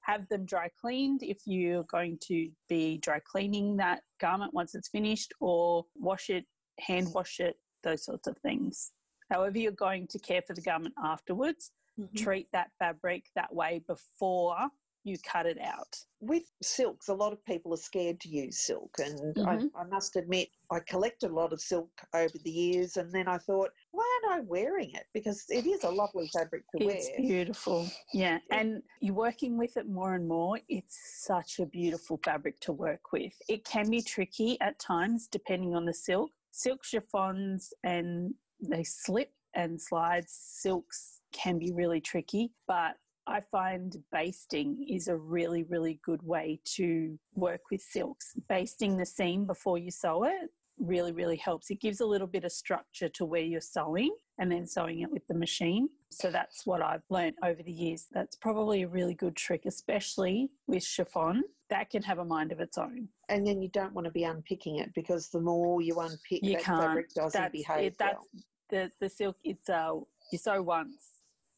have 0.00 0.26
them 0.30 0.46
dry 0.46 0.70
cleaned 0.80 1.22
if 1.22 1.38
you're 1.44 1.84
going 1.84 2.18
to 2.28 2.48
be 2.68 2.98
dry 2.98 3.20
cleaning 3.30 3.76
that 3.76 4.00
garment 4.18 4.54
once 4.54 4.74
it's 4.74 4.88
finished 4.88 5.32
or 5.40 5.84
wash 5.94 6.30
it, 6.30 6.46
hand 6.80 7.08
wash 7.14 7.40
it, 7.40 7.56
those 7.82 8.04
sorts 8.04 8.26
of 8.26 8.38
things. 8.38 8.92
However 9.30 9.58
you're 9.58 9.72
going 9.72 10.06
to 10.08 10.18
care 10.18 10.42
for 10.42 10.54
the 10.54 10.62
garment 10.62 10.94
afterwards, 11.02 11.72
Mhm. 11.98 12.16
treat 12.16 12.48
that 12.52 12.72
fabric 12.78 13.30
that 13.36 13.54
way 13.54 13.78
before 13.86 14.68
you 15.04 15.16
cut 15.18 15.44
it 15.46 15.58
out. 15.60 16.02
With 16.20 16.44
silks, 16.62 17.08
a 17.08 17.14
lot 17.14 17.32
of 17.34 17.44
people 17.44 17.74
are 17.74 17.76
scared 17.76 18.18
to 18.20 18.28
use 18.30 18.58
silk. 18.60 18.96
And 18.98 19.34
Mhm. 19.36 19.70
I, 19.76 19.80
I 19.82 19.84
must 19.84 20.16
admit, 20.16 20.48
I 20.70 20.80
collected 20.80 21.30
a 21.30 21.34
lot 21.34 21.52
of 21.52 21.60
silk 21.60 21.90
over 22.14 22.36
the 22.38 22.50
years. 22.50 22.96
And 22.96 23.12
then 23.12 23.28
I 23.28 23.36
thought, 23.36 23.70
why 23.90 24.20
aren't 24.24 24.38
I 24.38 24.40
wearing 24.48 24.90
it? 24.94 25.06
Because 25.12 25.44
it 25.50 25.66
is 25.66 25.84
a 25.84 25.90
lovely 25.90 26.26
fabric 26.28 26.64
to 26.70 26.78
It's 26.78 26.86
wear. 26.86 26.96
It's 26.96 27.16
beautiful. 27.16 27.86
Yeah. 28.14 28.40
And 28.50 28.82
you're 29.00 29.14
working 29.14 29.58
with 29.58 29.76
it 29.76 29.86
more 29.86 30.14
and 30.14 30.26
more. 30.26 30.58
It's 30.68 30.98
such 31.22 31.60
a 31.60 31.66
beautiful 31.66 32.18
fabric 32.24 32.58
to 32.60 32.72
work 32.72 33.12
with. 33.12 33.34
It 33.48 33.64
can 33.66 33.90
be 33.90 34.00
tricky 34.00 34.58
at 34.62 34.78
times 34.78 35.28
depending 35.28 35.74
on 35.76 35.84
the 35.84 35.94
silk. 35.94 36.32
Silk 36.50 36.82
chiffons 36.82 37.74
and 37.82 38.34
they 38.60 38.84
slip 38.84 39.30
and 39.54 39.80
slide. 39.80 40.24
Silks 40.28 41.20
can 41.32 41.58
be 41.58 41.72
really 41.72 42.00
tricky, 42.00 42.52
but 42.66 42.96
I 43.26 43.40
find 43.50 43.96
basting 44.12 44.86
is 44.88 45.08
a 45.08 45.16
really, 45.16 45.62
really 45.64 46.00
good 46.04 46.22
way 46.22 46.60
to 46.76 47.18
work 47.34 47.62
with 47.70 47.80
silks. 47.80 48.34
Basting 48.48 48.96
the 48.96 49.06
seam 49.06 49.46
before 49.46 49.78
you 49.78 49.90
sew 49.90 50.24
it 50.24 50.50
really, 50.78 51.12
really 51.12 51.36
helps. 51.36 51.70
It 51.70 51.80
gives 51.80 52.00
a 52.00 52.06
little 52.06 52.26
bit 52.26 52.44
of 52.44 52.52
structure 52.52 53.08
to 53.10 53.24
where 53.24 53.42
you're 53.42 53.60
sewing 53.60 54.14
and 54.38 54.50
then 54.50 54.66
sewing 54.66 55.00
it 55.00 55.10
with 55.10 55.26
the 55.26 55.34
machine. 55.34 55.88
So 56.10 56.30
that's 56.30 56.66
what 56.66 56.82
I've 56.82 57.02
learned 57.10 57.36
over 57.44 57.62
the 57.62 57.72
years. 57.72 58.06
That's 58.12 58.36
probably 58.36 58.82
a 58.82 58.88
really 58.88 59.14
good 59.14 59.36
trick, 59.36 59.62
especially 59.66 60.50
with 60.66 60.84
chiffon. 60.84 61.44
That 61.74 61.90
can 61.90 62.02
have 62.04 62.18
a 62.20 62.24
mind 62.24 62.52
of 62.52 62.60
its 62.60 62.78
own. 62.78 63.08
And 63.28 63.44
then 63.46 63.60
you 63.60 63.68
don't 63.68 63.92
want 63.94 64.04
to 64.04 64.12
be 64.12 64.22
unpicking 64.24 64.76
it 64.76 64.90
because 64.94 65.28
the 65.28 65.40
more 65.40 65.82
you 65.82 65.98
unpick, 65.98 66.42
You 66.42 66.52
that 66.54 66.62
can't. 66.62 66.82
fabric 66.82 67.08
doesn't 67.14 67.40
That's 67.40 67.52
behave 67.52 67.92
it. 67.92 67.98
That's 67.98 68.24
the 68.70 68.82
the 69.00 69.08
silk. 69.08 69.36
It's 69.42 69.68
uh 69.68 69.94
you 70.30 70.38
sew 70.38 70.62
once. 70.62 71.02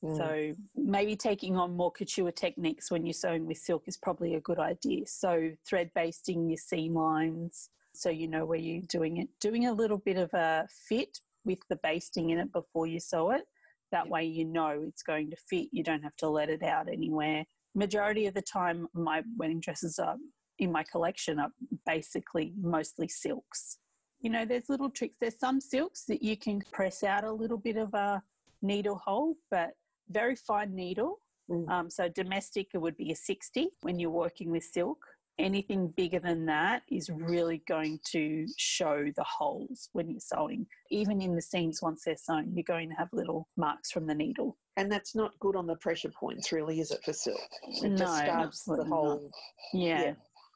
Mm. 0.02 0.16
So 0.16 0.29
maybe 0.74 1.16
taking 1.16 1.57
on 1.57 1.76
more 1.76 1.92
couture 1.92 2.33
techniques 2.33 2.90
when 2.90 3.05
you're 3.05 3.12
sewing 3.24 3.44
with 3.46 3.59
silk 3.59 3.83
is 3.87 3.98
probably 3.98 4.35
a 4.37 4.40
good 4.40 4.59
idea. 4.59 5.07
So 5.07 5.31
thread 5.68 5.90
basting 5.94 6.48
your 6.48 6.62
seam 6.70 6.94
lines 6.94 7.70
so 7.92 8.09
you 8.11 8.29
know 8.29 8.44
where 8.46 8.59
you're 8.59 8.83
doing 8.98 9.18
it. 9.18 9.29
Doing 9.40 9.66
a 9.66 9.72
little 9.72 9.98
bit 9.98 10.16
of 10.18 10.33
a 10.35 10.66
fit 10.88 11.20
with 11.44 11.59
the 11.68 11.76
basting 11.76 12.31
in 12.31 12.38
it 12.38 12.52
before 12.52 12.87
you 12.87 13.00
sew 13.00 13.31
it 13.33 13.44
That 13.92 14.09
way, 14.09 14.24
you 14.24 14.44
know 14.44 14.83
it's 14.88 15.02
going 15.02 15.31
to 15.31 15.37
fit. 15.37 15.68
You 15.72 15.83
don't 15.85 16.02
have 16.02 16.16
to 16.16 16.29
let 16.29 16.48
it 16.50 16.62
out 16.62 16.88
anywhere. 16.88 17.44
Majority 17.76 18.26
of 18.26 18.34
the 18.34 18.42
time, 18.42 18.88
my 18.94 19.22
wedding 19.36 19.60
dresses 19.60 19.98
are 19.98 20.16
in 20.58 20.72
my 20.72 20.82
collection 20.82 21.38
are 21.38 21.50
basically 21.84 22.54
mostly 22.60 23.06
silks. 23.06 23.78
You 24.20 24.30
know, 24.30 24.46
there's 24.46 24.70
little 24.70 24.88
tricks. 24.88 25.16
There's 25.20 25.38
some 25.38 25.60
silks 25.60 26.04
that 26.08 26.22
you 26.22 26.38
can 26.38 26.62
press 26.72 27.04
out 27.04 27.24
a 27.24 27.32
little 27.32 27.58
bit 27.58 27.76
of 27.76 27.92
a 27.92 28.22
needle 28.62 29.00
hole, 29.04 29.36
but 29.50 29.72
very 30.08 30.36
fine 30.36 30.74
needle. 30.74 31.20
Mm. 31.50 31.68
Um, 31.68 31.90
so 31.90 32.08
domestic 32.08 32.68
it 32.72 32.78
would 32.78 32.96
be 32.96 33.12
a 33.12 33.16
60 33.16 33.68
when 33.82 33.98
you're 33.98 34.10
working 34.10 34.50
with 34.50 34.64
silk. 34.64 34.98
Anything 35.38 35.88
bigger 35.96 36.18
than 36.18 36.46
that 36.46 36.83
is 36.90 37.11
really 37.11 37.62
going 37.68 38.01
to 38.12 38.46
show 38.57 39.05
the 39.14 39.25
holes 39.25 39.90
when 39.92 40.09
you're 40.09 40.18
sewing. 40.18 40.66
Even 40.90 41.20
in 41.20 41.35
the 41.35 41.42
seams, 41.42 41.83
once 41.83 42.05
they're 42.05 42.16
sewn, 42.16 42.53
you're 42.55 42.64
going 42.64 42.88
to 42.88 42.94
have 42.94 43.09
little 43.12 43.46
marks 43.57 43.90
from 43.90 44.07
the 44.07 44.14
needle. 44.14 44.57
And 44.79 44.90
that's 44.90 45.14
not 45.14 45.38
good 45.40 45.57
on 45.57 45.66
the 45.66 45.77
pressure 45.77 46.11
points, 46.18 46.53
really, 46.53 46.81
is 46.81 46.90
it, 46.90 47.05
for 47.05 47.12
silk? 47.12 47.38
It 47.83 47.90
No, 47.90 47.99
just 47.99 48.18
starts 48.18 48.64
the 48.64 48.85
whole. 48.85 49.31
Yeah. 49.75 50.03
Yeah. 50.03 50.12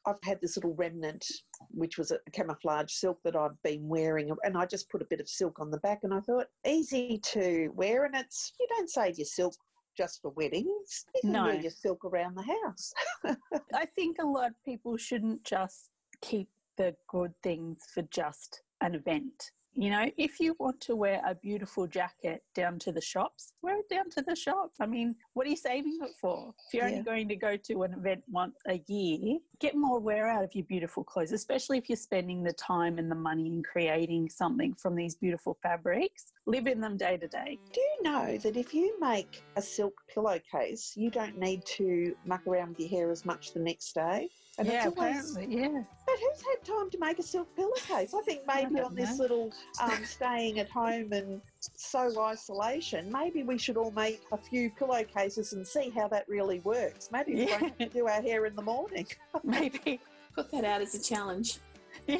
I've 0.07 0.23
had 0.23 0.41
this 0.41 0.57
little 0.57 0.73
remnant, 0.73 1.23
which 1.69 1.99
was 1.99 2.11
a 2.11 2.17
camouflage 2.31 2.91
silk 2.91 3.19
that 3.23 3.35
I've 3.35 3.61
been 3.63 3.87
wearing, 3.87 4.31
and 4.43 4.57
I 4.57 4.65
just 4.65 4.89
put 4.89 5.03
a 5.03 5.07
bit 5.09 5.19
of 5.19 5.29
silk 5.29 5.59
on 5.59 5.69
the 5.69 5.77
back, 5.79 5.99
and 6.01 6.11
I 6.11 6.21
thought 6.21 6.47
easy 6.65 7.19
to 7.33 7.69
wear, 7.75 8.05
and 8.05 8.15
it's 8.15 8.51
you 8.59 8.65
don't 8.69 8.89
save 8.89 9.19
your 9.19 9.27
silk 9.27 9.53
just 9.97 10.21
for 10.21 10.31
weddings. 10.31 11.05
You 11.15 11.21
can 11.21 11.31
No. 11.31 11.43
wear 11.45 11.61
your 11.61 11.71
silk 11.71 12.03
around 12.05 12.35
the 12.35 12.43
house. 12.43 12.93
I 13.73 13.85
think 13.95 14.17
a 14.19 14.25
lot 14.25 14.49
of 14.49 14.55
people 14.65 14.97
shouldn't 14.97 15.43
just 15.43 15.89
keep 16.21 16.49
the 16.77 16.95
good 17.09 17.33
things 17.43 17.79
for 17.93 18.01
just 18.03 18.61
an 18.81 18.95
event. 18.95 19.51
You 19.73 19.89
know, 19.89 20.11
if 20.17 20.39
you 20.39 20.55
want 20.59 20.81
to 20.81 20.95
wear 20.97 21.21
a 21.25 21.33
beautiful 21.33 21.87
jacket 21.87 22.43
down 22.53 22.77
to 22.79 22.91
the 22.91 22.99
shops, 22.99 23.53
wear 23.61 23.79
it 23.79 23.89
down 23.89 24.09
to 24.11 24.21
the 24.21 24.35
shops. 24.35 24.77
I 24.81 24.85
mean, 24.85 25.15
what 25.33 25.47
are 25.47 25.49
you 25.49 25.55
saving 25.55 25.99
it 26.01 26.11
for? 26.19 26.53
If 26.67 26.73
you're 26.73 26.83
Yeah. 26.87 26.91
only 26.91 27.03
going 27.03 27.27
to 27.29 27.35
go 27.37 27.55
to 27.55 27.83
an 27.83 27.93
event 27.93 28.23
once 28.29 28.57
a 28.67 28.83
year, 28.87 29.39
get 29.59 29.75
more 29.75 29.99
wear 29.99 30.27
out 30.27 30.43
of 30.43 30.53
your 30.53 30.65
beautiful 30.65 31.05
clothes, 31.05 31.31
especially 31.31 31.77
if 31.77 31.87
you're 31.89 31.95
spending 31.95 32.43
the 32.43 32.53
time 32.53 32.97
and 32.97 33.09
the 33.09 33.15
money 33.15 33.47
in 33.47 33.63
creating 33.63 34.29
something 34.29 34.73
from 34.73 34.95
these 34.95 35.15
beautiful 35.15 35.57
fabrics. 35.63 36.33
Live 36.45 36.67
in 36.67 36.81
them 36.81 36.97
day 36.97 37.15
to 37.17 37.27
day. 37.29 37.57
Do 37.73 37.79
you 37.79 38.03
know 38.03 38.37
that 38.39 38.57
if 38.57 38.73
you 38.73 38.97
make 38.99 39.41
a 39.55 39.61
silk 39.61 39.93
pillowcase, 40.13 40.97
you 40.97 41.09
don't 41.09 41.37
need 41.37 41.63
to 41.77 42.13
muck 42.25 42.45
around 42.45 42.69
with 42.69 42.79
your 42.79 42.89
hair 42.89 43.09
as 43.09 43.23
much 43.23 43.53
the 43.53 43.59
next 43.59 43.93
day? 43.93 44.29
And 44.57 44.67
yeah, 44.67 44.87
it's 44.87 44.97
always, 44.97 45.31
apparently, 45.31 45.61
yeah. 45.61 45.83
But 46.05 46.15
who's 46.19 46.41
had 46.41 46.63
time 46.65 46.89
to 46.89 46.97
make 46.99 47.19
a 47.19 47.23
silk 47.23 47.55
pillowcase? 47.55 48.13
I 48.13 48.21
think 48.21 48.41
maybe 48.45 48.75
don't 48.75 48.85
on 48.85 48.95
this 48.95 49.17
little 49.17 49.53
um, 49.81 50.03
staying 50.03 50.59
at 50.59 50.69
home 50.69 51.13
and 51.13 51.41
so 51.59 52.21
isolation, 52.21 53.09
maybe 53.11 53.43
we 53.43 53.57
should 53.57 53.77
all 53.77 53.91
make 53.91 54.21
a 54.31 54.37
few 54.37 54.69
pillowcases 54.71 55.53
and 55.53 55.65
see 55.65 55.89
how 55.89 56.09
that 56.09 56.27
really 56.27 56.59
works. 56.59 57.09
Maybe 57.11 57.35
we 57.35 57.45
won't 57.45 57.61
have 57.61 57.77
to 57.77 57.85
do 57.87 58.07
our 58.07 58.21
hair 58.21 58.45
in 58.45 58.55
the 58.55 58.61
morning. 58.61 59.07
Maybe. 59.43 60.01
Put 60.35 60.51
that 60.51 60.65
out 60.65 60.81
as 60.81 60.95
a 60.95 61.01
challenge. 61.01 61.59
Yeah. 62.07 62.17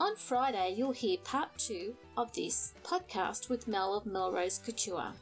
On 0.00 0.16
Friday, 0.16 0.74
you'll 0.76 0.92
hear 0.92 1.18
part 1.18 1.56
two 1.58 1.94
of 2.16 2.32
this 2.32 2.74
podcast 2.82 3.48
with 3.48 3.68
Mel 3.68 3.94
of 3.94 4.04
Melrose 4.04 4.58
Couture. 4.58 5.12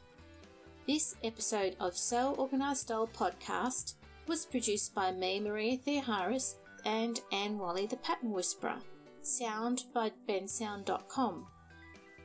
This 0.87 1.15
episode 1.23 1.75
of 1.79 1.95
So 1.95 2.35
Organised 2.37 2.81
Style 2.81 3.07
podcast 3.07 3.93
was 4.27 4.45
produced 4.45 4.93
by 4.93 5.11
me, 5.11 5.39
Maria 5.39 5.77
Theoharis, 5.77 6.55
and 6.85 7.19
Anne 7.31 7.57
Wally, 7.57 7.85
the 7.85 7.97
Pattern 7.97 8.31
Whisperer. 8.31 8.77
Sound 9.21 9.83
by 9.93 10.11
bensound.com. 10.27 11.47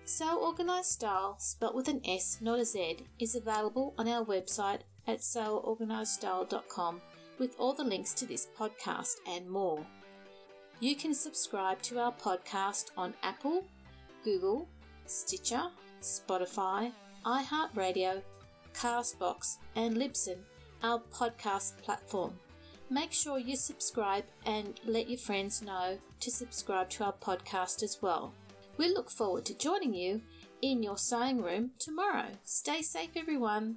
So 0.05 0.41
Organised 0.45 0.93
Style, 0.93 1.37
spelt 1.39 1.75
with 1.75 1.89
an 1.89 2.01
S, 2.07 2.39
not 2.41 2.61
a 2.61 2.65
Z, 2.65 2.99
is 3.19 3.35
available 3.35 3.95
on 3.99 4.09
our 4.09 4.25
website 4.25 4.81
at 5.07 5.19
soorganizedstyle.com 5.19 7.01
with 7.39 7.55
all 7.59 7.75
the 7.75 7.85
links 7.85 8.15
to 8.15 8.27
this 8.27 8.49
podcast 8.59 9.17
and 9.29 9.51
more. 9.51 9.85
You 10.81 10.95
can 10.95 11.15
subscribe 11.15 11.83
to 11.83 11.99
our 11.99 12.13
podcast 12.13 12.91
on 12.97 13.15
Apple, 13.23 13.65
Google, 14.25 14.69
Stitcher, 15.07 15.65
Spotify, 16.01 16.93
iHeartRadio, 17.25 18.23
Castbox, 18.75 19.57
and 19.75 19.97
Libsyn, 19.97 20.39
our 20.83 21.01
podcast 21.13 21.79
platform. 21.83 22.35
Make 22.89 23.13
sure 23.13 23.39
you 23.39 23.57
subscribe 23.57 24.25
and 24.45 24.81
let 24.85 25.09
your 25.09 25.19
friends 25.19 25.63
know 25.63 25.99
to 26.21 26.31
subscribe 26.31 26.89
to 26.91 27.05
our 27.05 27.13
podcast 27.13 27.83
as 27.83 27.99
well. 28.01 28.33
We 28.77 28.89
look 28.89 29.11
forward 29.11 29.45
to 29.47 29.59
joining 29.59 29.95
you 29.95 30.21
in 30.63 30.83
your 30.83 30.99
sewing 30.99 31.43
room 31.43 31.73
tomorrow. 31.79 32.29
Stay 32.45 32.83
safe, 32.83 33.11
everyone. 33.17 33.77